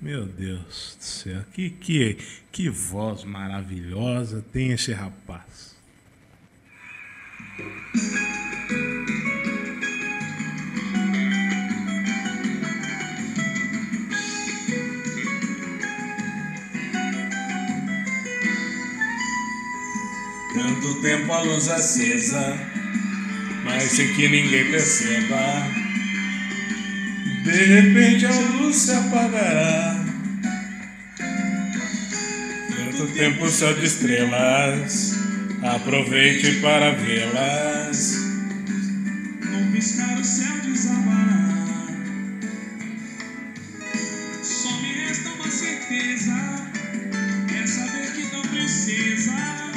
[0.00, 2.18] Meu Deus do céu, que, que,
[2.50, 5.76] que voz maravilhosa tem esse rapaz.
[20.58, 22.58] Tanto tempo a luz acesa,
[23.64, 25.38] mas sem que ninguém perceba.
[27.44, 30.04] De repente a luz se apagará.
[32.76, 35.14] Tanto tempo céu de estrelas,
[35.62, 38.16] aproveite para vê-las.
[39.50, 41.86] Não piscar o céu desabará.
[44.42, 46.34] Só me resta uma certeza.
[47.62, 49.67] É saber que não é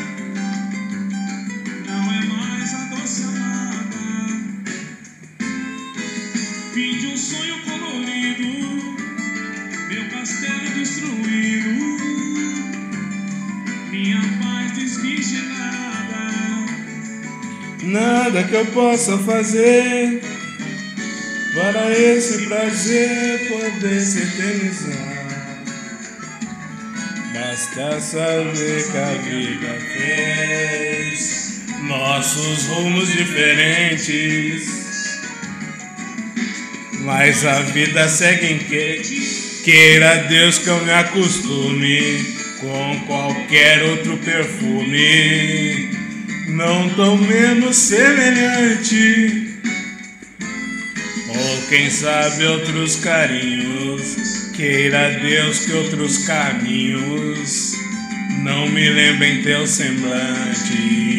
[2.42, 3.98] mais a doce amada.
[6.74, 8.48] Fim de um sonho colorido.
[9.90, 11.70] Meu castelo destruído.
[13.92, 16.22] Minha paz desvirginada.
[17.84, 20.22] Nada que eu possa fazer
[21.54, 25.12] para esse prazer poder se eternizar.
[27.34, 31.51] Basta saber que a vida fez
[31.84, 34.82] nossos rumos diferentes.
[37.02, 39.02] Mas a vida segue em que
[39.64, 45.90] queira Deus que eu me acostume com qualquer outro perfume,
[46.50, 49.50] não tão menos semelhante.
[51.28, 57.71] Ou quem sabe outros carinhos, queira Deus que outros caminhos
[58.44, 61.12] não me lembrem teu semblante.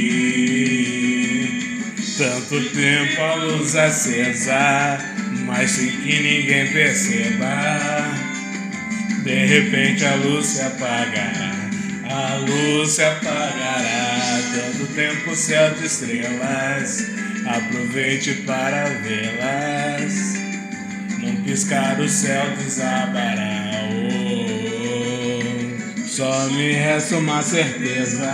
[2.18, 4.98] Tanto tempo a luz acesa,
[5.46, 8.12] mas sem que ninguém perceba.
[9.24, 11.54] De repente a luz se apagará,
[12.10, 14.40] a luz se apagará.
[14.54, 17.06] Tanto tempo céu de estrelas,
[17.46, 20.34] aproveite para vê-las.
[21.18, 23.88] Num piscar o céu desabará.
[23.92, 24.21] Oh,
[26.16, 28.30] só me resta uma certeza,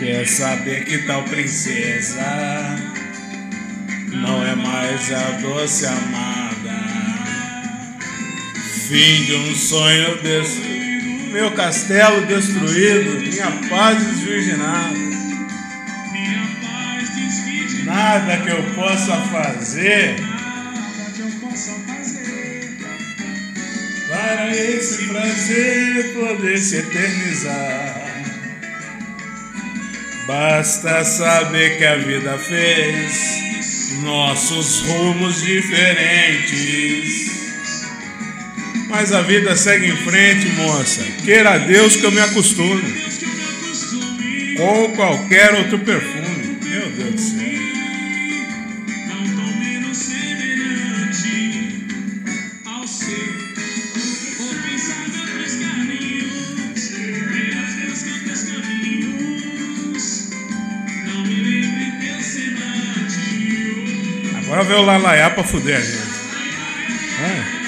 [0.00, 2.20] que é saber que tal princesa
[4.08, 6.80] não é mais a doce amada.
[8.88, 13.20] Fim de um sonho destruído, meu castelo destruído.
[13.20, 14.98] Minha paz desvirginada.
[17.84, 20.29] Nada que eu possa fazer
[24.20, 28.24] para esse prazer poder se eternizar.
[30.26, 33.40] Basta saber que a vida fez
[34.02, 37.30] nossos rumos diferentes.
[38.88, 41.02] Mas a vida segue em frente, moça.
[41.24, 42.82] Queira Deus que eu me acostume
[44.56, 46.58] com qualquer outro perfume.
[46.62, 47.39] Meu Deus do céu.
[64.50, 66.10] Agora veio o Lalaiá pra fuder, gente.
[67.20, 67.59] Vai.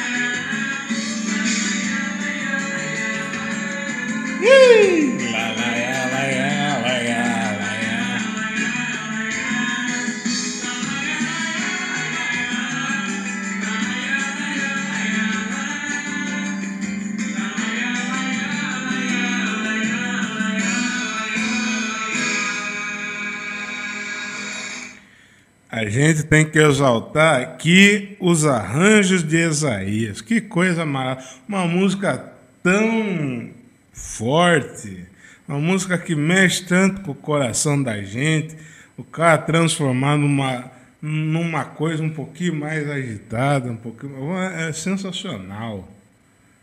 [25.83, 30.21] A gente tem que exaltar aqui os arranjos de Isaías.
[30.21, 31.29] Que coisa maravilhosa.
[31.49, 33.51] Uma música tão
[33.93, 35.05] forte,
[35.49, 38.57] uma música que mexe tanto com o coração da gente,
[38.97, 40.71] o cara transformar numa,
[41.03, 44.37] numa coisa um pouquinho mais agitada, um pouquinho.
[44.37, 45.89] É sensacional.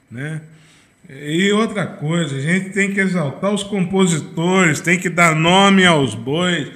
[0.10, 0.40] Né?
[1.10, 6.16] E outra coisa, a gente tem que exaltar os compositores, tem que dar nome aos
[6.16, 6.72] bois,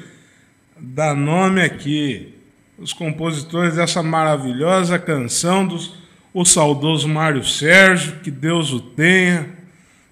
[0.77, 2.32] dar nome aqui,
[2.77, 6.03] os compositores dessa maravilhosa canção dos
[6.33, 9.47] o saudoso Mário Sérgio, que Deus o tenha,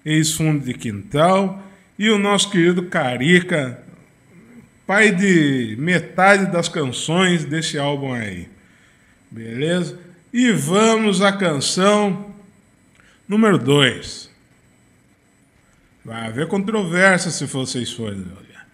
[0.04, 1.60] ex-fundo de quintal,
[1.98, 3.82] e o nosso querido Carica,
[4.86, 8.48] pai de metade das canções desse álbum aí.
[9.30, 9.98] Beleza?
[10.32, 12.32] E vamos à canção
[13.28, 14.30] número 2.
[16.04, 18.66] Vai haver controvérsia se vocês forem olhar,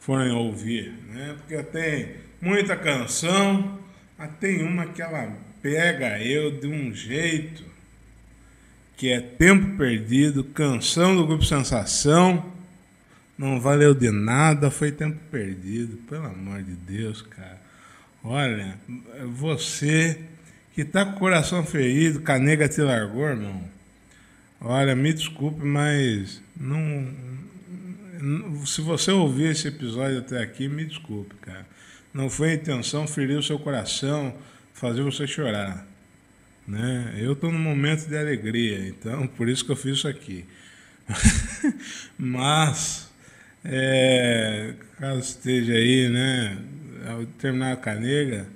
[0.00, 1.34] forem ouvir, né?
[1.38, 3.78] Porque tem muita canção,
[4.18, 5.32] mas tem uma que ela
[5.62, 7.64] pega eu de um jeito
[8.98, 12.52] que é Tempo Perdido, canção do grupo Sensação.
[13.36, 17.60] Não valeu de nada, foi tempo perdido, pelo amor de Deus, cara.
[18.22, 18.78] Olha,
[19.26, 20.20] você
[20.72, 23.64] que tá com o coração ferido, que a nega te largou, irmão.
[24.60, 27.08] Olha, me desculpe, mas não,
[28.64, 31.66] Se você ouvir esse episódio até aqui, me desculpe, cara.
[32.14, 34.32] Não foi a intenção ferir o seu coração,
[34.72, 35.84] fazer você chorar.
[36.66, 37.16] Né?
[37.18, 40.44] Eu estou num momento de alegria, então por isso que eu fiz isso aqui.
[42.16, 43.10] Mas,
[43.64, 46.56] é, caso esteja aí, né,
[47.08, 48.46] ao terminar a canega,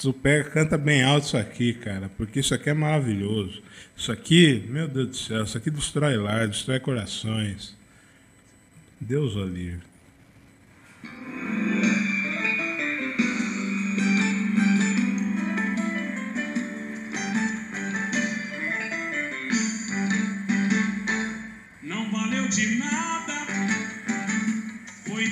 [0.00, 3.60] tu pega, canta bem alto isso aqui, cara, porque isso aqui é maravilhoso.
[3.96, 7.76] Isso aqui, meu Deus do céu, isso aqui destrói lar, destrói corações.
[9.00, 9.90] Deus o livre.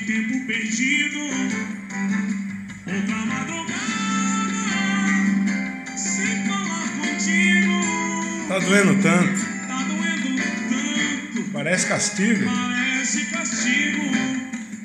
[0.09, 1.19] Tempo perdido.
[2.87, 3.77] Outra madrugada,
[5.99, 8.49] sem falar contigo.
[8.49, 9.39] Tá doendo tanto,
[9.69, 12.47] Tá doendo tanto, parece castigo.
[12.47, 14.11] parece castigo.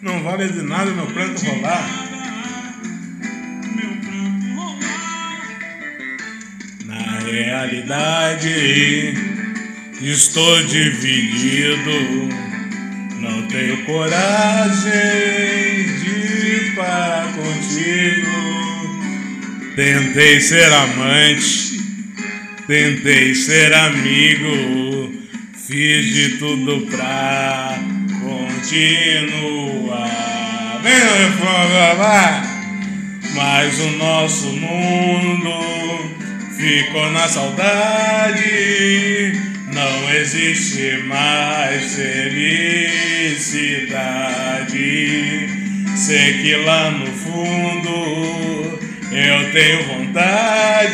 [0.01, 1.89] Não vale de nada meu pranto rolar.
[3.77, 5.47] Meu pranto rolar.
[6.85, 9.13] Na realidade,
[10.01, 12.42] estou dividido.
[13.23, 14.91] Não tenho coragem
[16.03, 18.27] de parar contigo.
[19.77, 21.79] Tentei ser amante,
[22.67, 25.13] tentei ser amigo.
[25.55, 27.79] Fiz de tudo pra
[28.19, 29.21] continuar.
[30.83, 32.43] Vem, refrão, vai!
[33.33, 35.53] Mas o nosso mundo
[36.57, 38.43] ficou na saudade.
[39.73, 43.49] Não existe mais felicidade.
[45.95, 48.79] Sei que lá no fundo
[49.11, 50.93] eu tenho vontade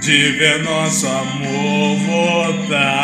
[0.00, 3.02] de ver nosso amor voltar.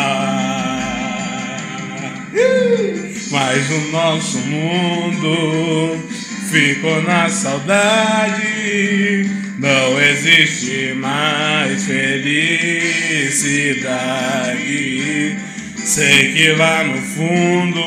[3.31, 6.01] Mas o nosso mundo
[6.49, 8.39] ficou na saudade.
[9.57, 13.29] Não existe mais felicidade.
[15.77, 17.79] Sei que lá no fundo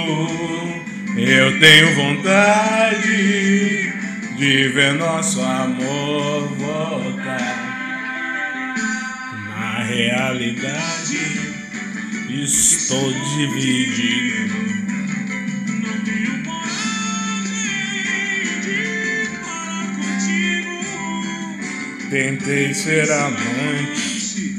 [1.16, 3.92] eu tenho vontade
[4.36, 7.62] de ver nosso amor voltar.
[9.48, 11.18] Na realidade,
[12.28, 14.81] estou dividido.
[22.12, 24.54] Tentei ser amante,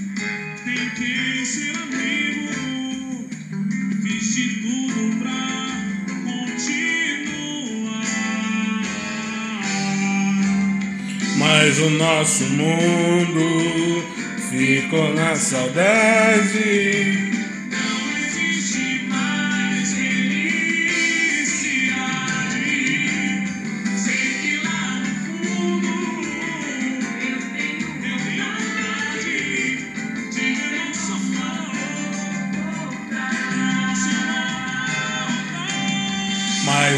[0.65, 3.29] Tentei ser amigo,
[4.01, 5.39] fiz de tudo pra
[6.23, 7.21] continuar.
[11.37, 14.03] mas o nosso mundo
[14.49, 17.32] ficou na saudade.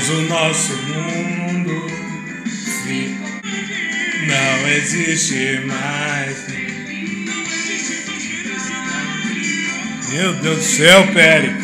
[0.08, 1.88] Mas o nosso mundo
[4.28, 6.46] não existe mais.
[10.12, 11.56] Meu Deus do céu, Pérez.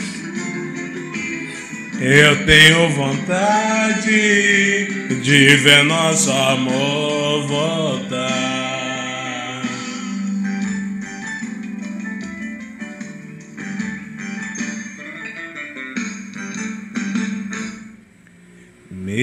[2.00, 4.08] Eu tenho vontade
[5.22, 8.51] de ver nosso amor voltar.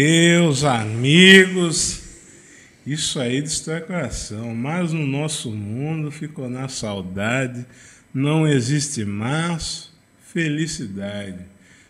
[0.00, 2.04] Meus amigos,
[2.86, 4.54] isso aí destrói coração.
[4.54, 7.66] Mas no nosso mundo ficou na saudade,
[8.14, 9.90] não existe mais
[10.32, 11.40] felicidade.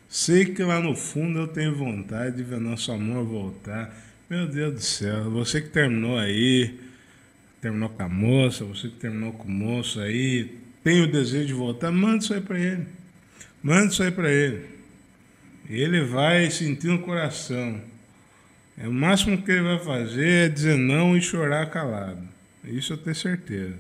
[0.09, 3.95] Sei que lá no fundo eu tenho vontade de ver nosso amor voltar.
[4.31, 6.81] Meu Deus do céu, você que terminou aí,
[7.61, 11.53] terminou com a moça, você que terminou com o moço aí, tem o desejo de
[11.53, 12.87] voltar, manda isso aí para ele.
[13.63, 14.65] Manda isso aí para ele.
[15.69, 17.79] Ele vai sentir no coração.
[18.81, 22.23] É o máximo que ele vai fazer é dizer não e chorar calado.
[22.65, 23.75] Isso eu tenho certeza.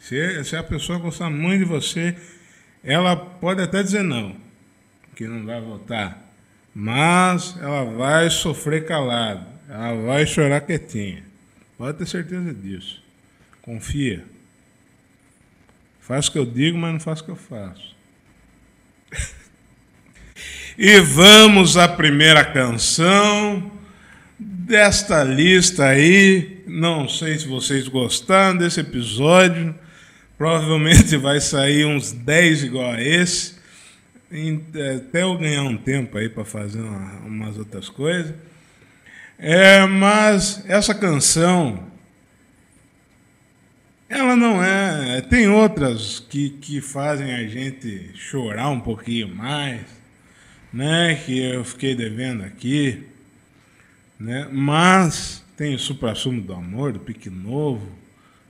[0.00, 2.16] Se, se a pessoa gostar muito de você,
[2.82, 4.36] ela pode até dizer não,
[5.14, 6.20] que não vai voltar.
[6.74, 9.46] Mas ela vai sofrer calado.
[9.68, 11.22] Ela vai chorar quietinha.
[11.78, 13.00] Pode ter certeza disso.
[13.60, 14.24] Confia.
[16.00, 17.94] Faz o que eu digo, mas não faz o que eu faço.
[20.78, 23.70] E vamos à primeira canção
[24.76, 26.62] desta lista aí.
[26.66, 29.74] Não sei se vocês gostaram desse episódio.
[30.38, 33.60] Provavelmente vai sair uns 10 igual a esse.
[34.34, 34.64] em-
[34.96, 38.34] até eu ganhar um tempo aí para fazer uma- umas outras coisas.
[39.38, 41.86] É, mas essa canção,
[44.08, 45.20] ela não é.
[45.20, 49.82] Tem outras que, que fazem a gente chorar um pouquinho mais,
[50.72, 51.14] né?
[51.26, 53.02] Que eu fiquei devendo aqui,
[54.22, 54.48] né?
[54.50, 57.86] Mas tem o Supra-Sumo do Amor, do Pique Novo,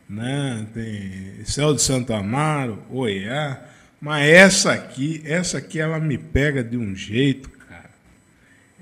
[0.09, 0.67] né?
[0.75, 3.61] Tem Céu de Santo Amaro, Oiá.
[4.01, 7.91] Mas essa aqui, essa aqui ela me pega de um jeito, cara.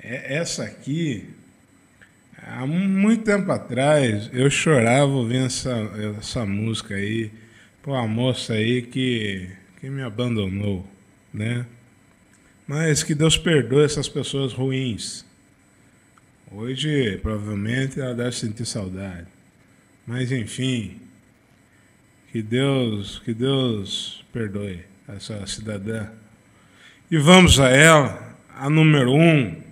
[0.02, 1.28] É- Essa aqui,
[2.42, 5.76] há mu- muito tempo atrás, eu chorava ouvindo essa,
[6.18, 7.30] essa música aí,
[7.82, 10.86] por uma moça aí que, que me abandonou,
[11.32, 11.66] né?
[12.66, 15.24] Mas que Deus perdoe essas pessoas ruins.
[16.52, 19.28] Hoje, provavelmente, ela deve sentir saudade.
[20.04, 21.00] Mas, enfim,
[22.32, 26.08] que Deus, que Deus perdoe essa cidadã.
[27.08, 29.62] E vamos a ela, a número um,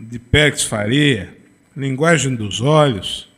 [0.00, 1.36] de Pérez Faria,
[1.76, 3.28] Linguagem dos Olhos.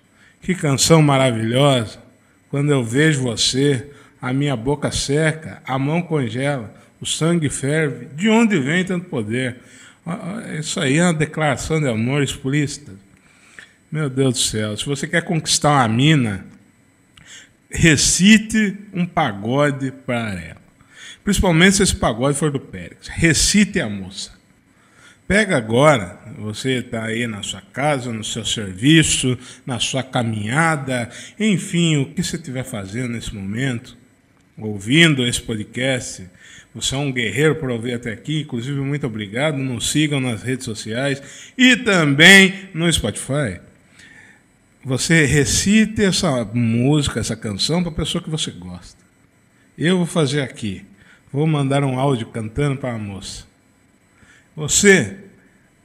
[0.42, 2.02] Que canção maravilhosa.
[2.50, 3.90] Quando eu vejo você,
[4.20, 8.08] a minha boca seca, a mão congela, o sangue ferve.
[8.14, 9.56] De onde vem tanto poder?
[10.04, 12.92] Ó, ó, Isso aí é uma declaração de amor explícita.
[13.90, 16.46] Meu Deus do céu, se você quer conquistar uma mina,
[17.70, 20.62] recite um pagode para ela.
[21.22, 23.06] Principalmente se esse pagode for do Pérez.
[23.08, 24.32] Recite a moça.
[25.26, 31.96] Pega agora, você está aí na sua casa, no seu serviço, na sua caminhada, enfim,
[31.96, 33.96] o que você estiver fazendo nesse momento,
[34.58, 36.28] ouvindo esse podcast.
[36.74, 39.58] Você é um guerreiro por ouvir até aqui, inclusive muito obrigado.
[39.58, 41.22] Nos sigam nas redes sociais
[41.56, 43.60] e também no Spotify.
[44.84, 49.00] Você recite essa música, essa canção para a pessoa que você gosta.
[49.76, 50.84] Eu vou fazer aqui.
[51.32, 53.44] Vou mandar um áudio cantando para a moça.
[54.56, 55.18] Você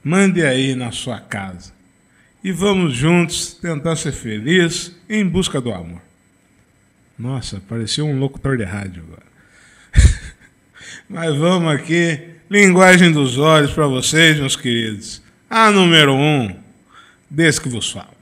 [0.02, 1.72] mande aí na sua casa.
[2.42, 6.00] E vamos juntos tentar ser felizes em busca do amor.
[7.18, 9.27] Nossa, parecia um locutor de rádio agora.
[11.08, 12.20] Mas vamos aqui.
[12.50, 15.22] Linguagem dos olhos para vocês, meus queridos.
[15.48, 16.54] A número um,
[17.30, 18.18] desse que vos falo.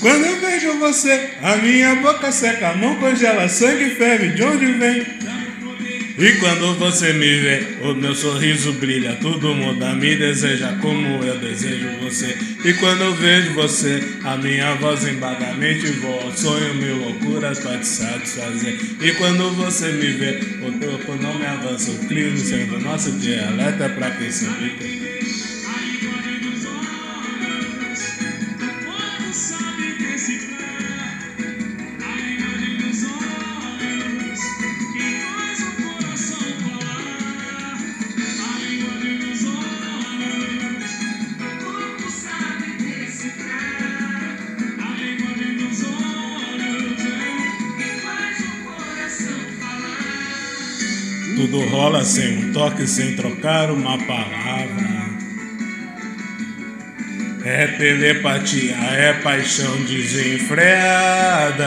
[0.00, 4.72] Quando eu vejo você, a minha boca seca, a mão congela, sangue ferve, de onde
[4.72, 5.27] vem?
[6.20, 11.38] E quando você me vê, o meu sorriso brilha, tudo muda, me deseja como eu
[11.38, 12.36] desejo você.
[12.64, 17.86] E quando eu vejo você, a minha voz embagadamente voa, sonho mil loucuras pra te
[17.86, 18.80] satisfazer.
[19.00, 23.80] E quando você me vê, o teu não me avança, o clima sendo nosso dialeto
[23.84, 25.07] é pra quem sabe ter.
[51.50, 55.08] Tudo rola sem um toque, sem trocar uma palavra.
[57.42, 61.64] É telepatia, é paixão desenfreada.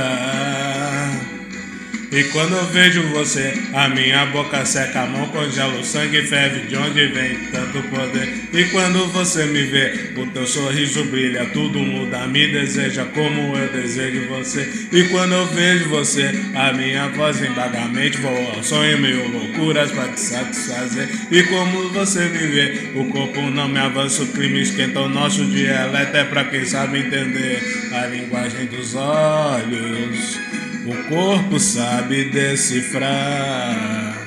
[2.12, 6.68] E quando eu vejo você, a minha boca seca, a mão congela, o sangue ferve,
[6.68, 8.50] de onde vem tanto poder?
[8.52, 13.72] E quando você me vê, o teu sorriso brilha, tudo muda, me deseja como eu
[13.72, 14.70] desejo você.
[14.92, 20.20] E quando eu vejo você, a minha voz embargamente voa, sonho mil loucuras pra te
[20.20, 21.08] satisfazer.
[21.32, 25.46] E como você me vê, o corpo não me avança, o clima esquenta, o nosso
[25.46, 30.51] dialeto é pra quem sabe entender a linguagem dos olhos.
[30.84, 34.18] O corpo sabe decifrar.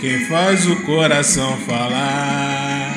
[0.00, 2.94] Quem faz o coração falar.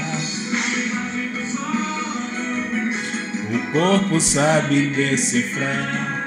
[3.49, 6.21] O corpo sabe decifrar.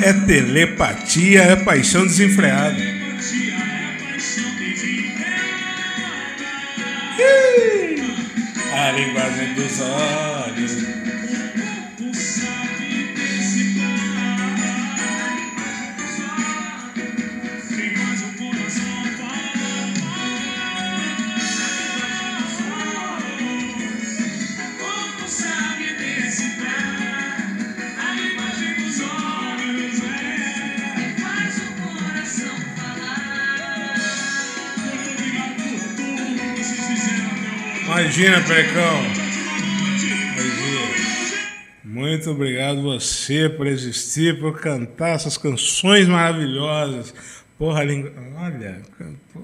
[0.00, 2.95] É telepatia, é paixão desenfreada.
[8.96, 10.35] Linguagem dos olhos.
[38.08, 39.02] Pericão.
[40.36, 40.86] Imagina.
[41.82, 47.12] Muito obrigado você por existir, por cantar essas canções maravilhosas.
[47.58, 48.12] Porra, língua.
[48.36, 48.80] Olha,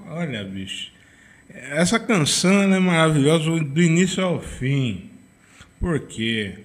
[0.07, 0.91] olha, bicho.
[1.49, 5.09] Essa canção é maravilhosa do início ao fim.
[5.77, 6.59] Por quê?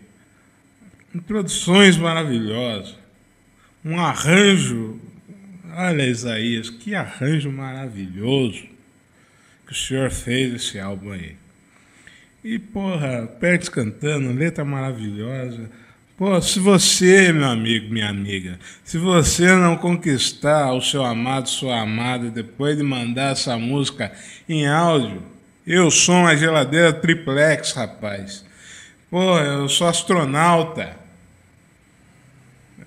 [1.12, 2.94] Introduções maravilhosas.
[3.84, 5.01] Um arranjo.
[5.74, 8.68] Olha, Isaías, que arranjo maravilhoso
[9.66, 11.47] que o senhor fez esse álbum aí.
[12.51, 15.68] E, porra, Perks cantando, letra maravilhosa.
[16.16, 21.82] Pô, se você, meu amigo, minha amiga, se você não conquistar o seu amado, sua
[21.82, 24.11] amada, depois de mandar essa música
[24.49, 25.22] em áudio,
[25.66, 28.46] eu sou uma geladeira triplex, rapaz.
[29.11, 30.96] Pô, eu sou astronauta.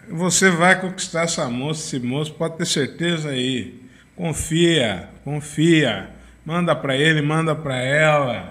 [0.09, 3.79] Você vai conquistar essa moça, esse moço, pode ter certeza aí.
[4.15, 6.09] Confia, confia.
[6.43, 8.50] Manda para ele, manda para ela.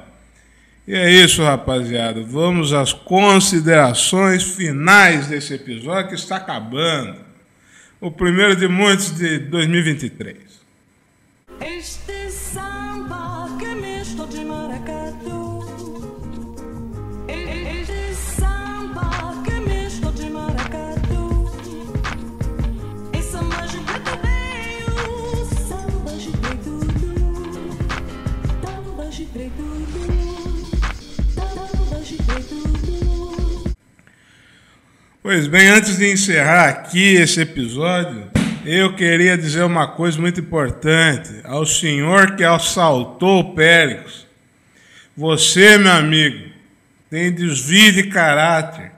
[0.87, 2.23] E é isso, rapaziada.
[2.23, 7.17] Vamos às considerações finais desse episódio que está acabando.
[8.01, 10.37] O primeiro de muitos de 2023.
[11.61, 12.00] Este
[35.33, 38.25] Pois bem, antes de encerrar aqui esse episódio,
[38.67, 44.27] eu queria dizer uma coisa muito importante ao senhor que assaltou o Péricles.
[45.17, 46.51] Você, meu amigo,
[47.09, 48.91] tem desvio de caráter.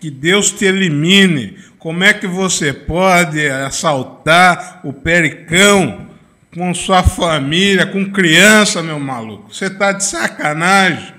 [0.00, 1.58] Que Deus te elimine.
[1.78, 6.08] Como é que você pode assaltar o Pericão
[6.54, 9.52] com sua família, com criança, meu maluco?
[9.54, 11.12] Você tá de sacanagem.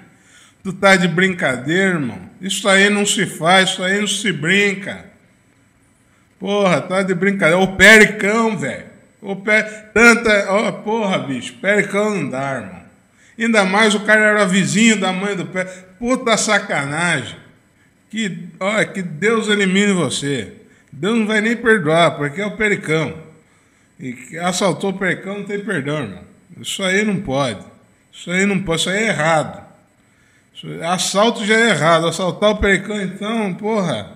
[0.63, 2.17] Tu tá de brincadeira, irmão.
[2.45, 5.03] Isso aí não se faz, isso aí não se brinca.
[6.39, 7.59] Porra, tá de brincadeira.
[7.59, 8.85] O pericão, velho.
[9.19, 9.89] O per...
[9.91, 10.45] Tanta.
[10.51, 11.55] Ó, porra, bicho.
[11.55, 12.81] Pericão não dá, irmão.
[13.39, 15.63] Ainda mais o cara era vizinho da mãe do pé.
[15.97, 17.35] Puta sacanagem.
[18.11, 20.53] Que, olha, que Deus elimine você.
[20.91, 23.17] Deus não vai nem perdoar, porque é o pericão.
[23.99, 26.23] E que assaltou o pericão não tem perdão, irmão.
[26.61, 27.65] Isso aí não pode.
[28.13, 28.81] Isso aí não pode.
[28.81, 29.64] Isso aí é errado.
[30.83, 32.07] Assalto já é errado.
[32.07, 34.15] Assaltar o pericão, então, porra.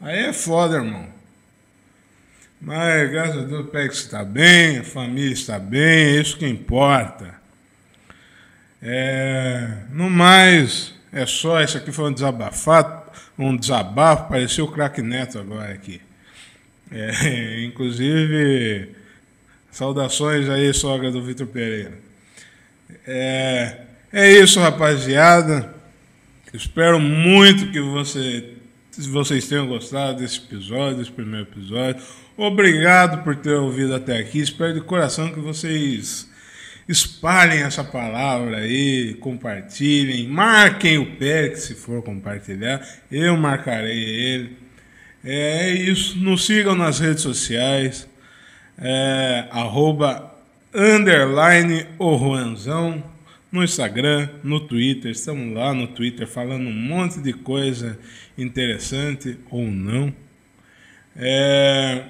[0.00, 1.06] Aí é foda, irmão.
[2.60, 6.46] Mas, graças a Deus, o Pex está bem, a família está bem, é isso que
[6.46, 7.34] importa.
[8.82, 13.02] É, no mais, é só, isso aqui foi um desabafado,
[13.38, 16.02] um desabafo, pareceu o craque Neto agora aqui.
[16.90, 18.94] É, inclusive,
[19.70, 21.94] saudações aí, sogra do Vitor Pereira.
[23.06, 25.72] É, é isso, rapaziada.
[26.52, 28.54] Espero muito que você,
[29.08, 32.02] vocês tenham gostado desse episódio, desse primeiro episódio.
[32.36, 34.40] Obrigado por ter ouvido até aqui.
[34.40, 36.28] Espero de coração que vocês
[36.88, 42.84] espalhem essa palavra aí, compartilhem, marquem o Pérez se for compartilhar.
[43.12, 44.58] Eu marcarei ele.
[45.24, 46.18] É isso.
[46.18, 48.08] Nos sigam nas redes sociais.
[48.76, 50.34] É, arroba
[50.74, 53.04] underline o Juanzão
[53.50, 55.10] no Instagram, no Twitter.
[55.10, 57.98] Estamos lá no Twitter falando um monte de coisa
[58.36, 60.14] interessante ou não.
[61.16, 62.04] É,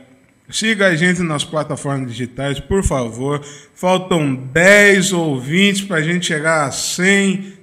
[0.50, 3.44] siga a gente nas plataformas digitais, por favor.
[3.74, 7.54] Faltam 10 ouvintes para a gente chegar a 100,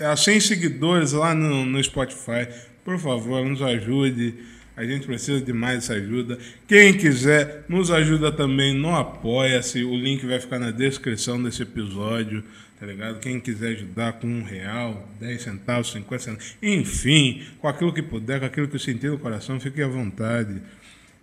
[0.00, 2.48] a 100 seguidores lá no, no Spotify.
[2.84, 4.34] Por favor, nos ajude.
[4.74, 6.38] A gente precisa de mais essa ajuda.
[6.66, 9.84] Quem quiser, nos ajuda também no Apoia-se.
[9.84, 12.42] O link vai ficar na descrição desse episódio,
[12.82, 13.20] tá ligado?
[13.20, 18.40] Quem quiser ajudar com um real, 10 centavos, 50 centavos, enfim, com aquilo que puder,
[18.40, 20.60] com aquilo que sentir no coração, fique à vontade.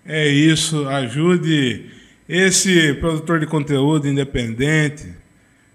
[0.06, 1.92] É isso, ajude
[2.30, 5.10] esse produtor de conteúdo independente,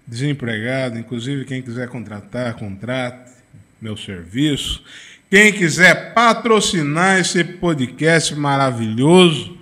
[0.07, 3.33] desempregado, inclusive quem quiser contratar, contrate
[3.79, 4.83] meu serviço.
[5.29, 9.55] Quem quiser patrocinar esse podcast maravilhoso,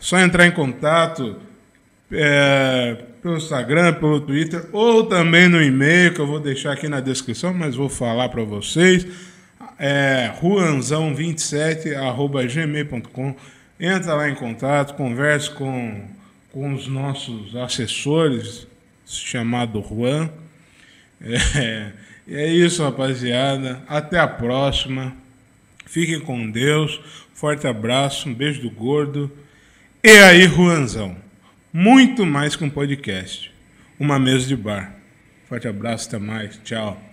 [0.00, 1.36] só entrar em contato
[2.10, 6.98] é, pelo Instagram, pelo Twitter ou também no e-mail que eu vou deixar aqui na
[6.98, 9.06] descrição, mas vou falar para vocês.
[9.78, 13.36] É ruanzão27@gmail.com.
[13.78, 16.08] Entra lá em contato, converse com,
[16.50, 18.66] com os nossos assessores,
[19.06, 20.28] chamado Juan.
[21.24, 21.92] É,
[22.28, 23.80] é isso, rapaziada.
[23.88, 25.14] Até a próxima.
[25.86, 27.00] Fiquem com Deus.
[27.32, 29.30] Forte abraço, um beijo do gordo.
[30.02, 31.16] E aí, Juanzão.
[31.72, 33.50] Muito mais que um podcast.
[33.98, 34.94] Uma mesa de bar.
[35.48, 36.60] Forte abraço, até mais.
[36.62, 37.11] Tchau.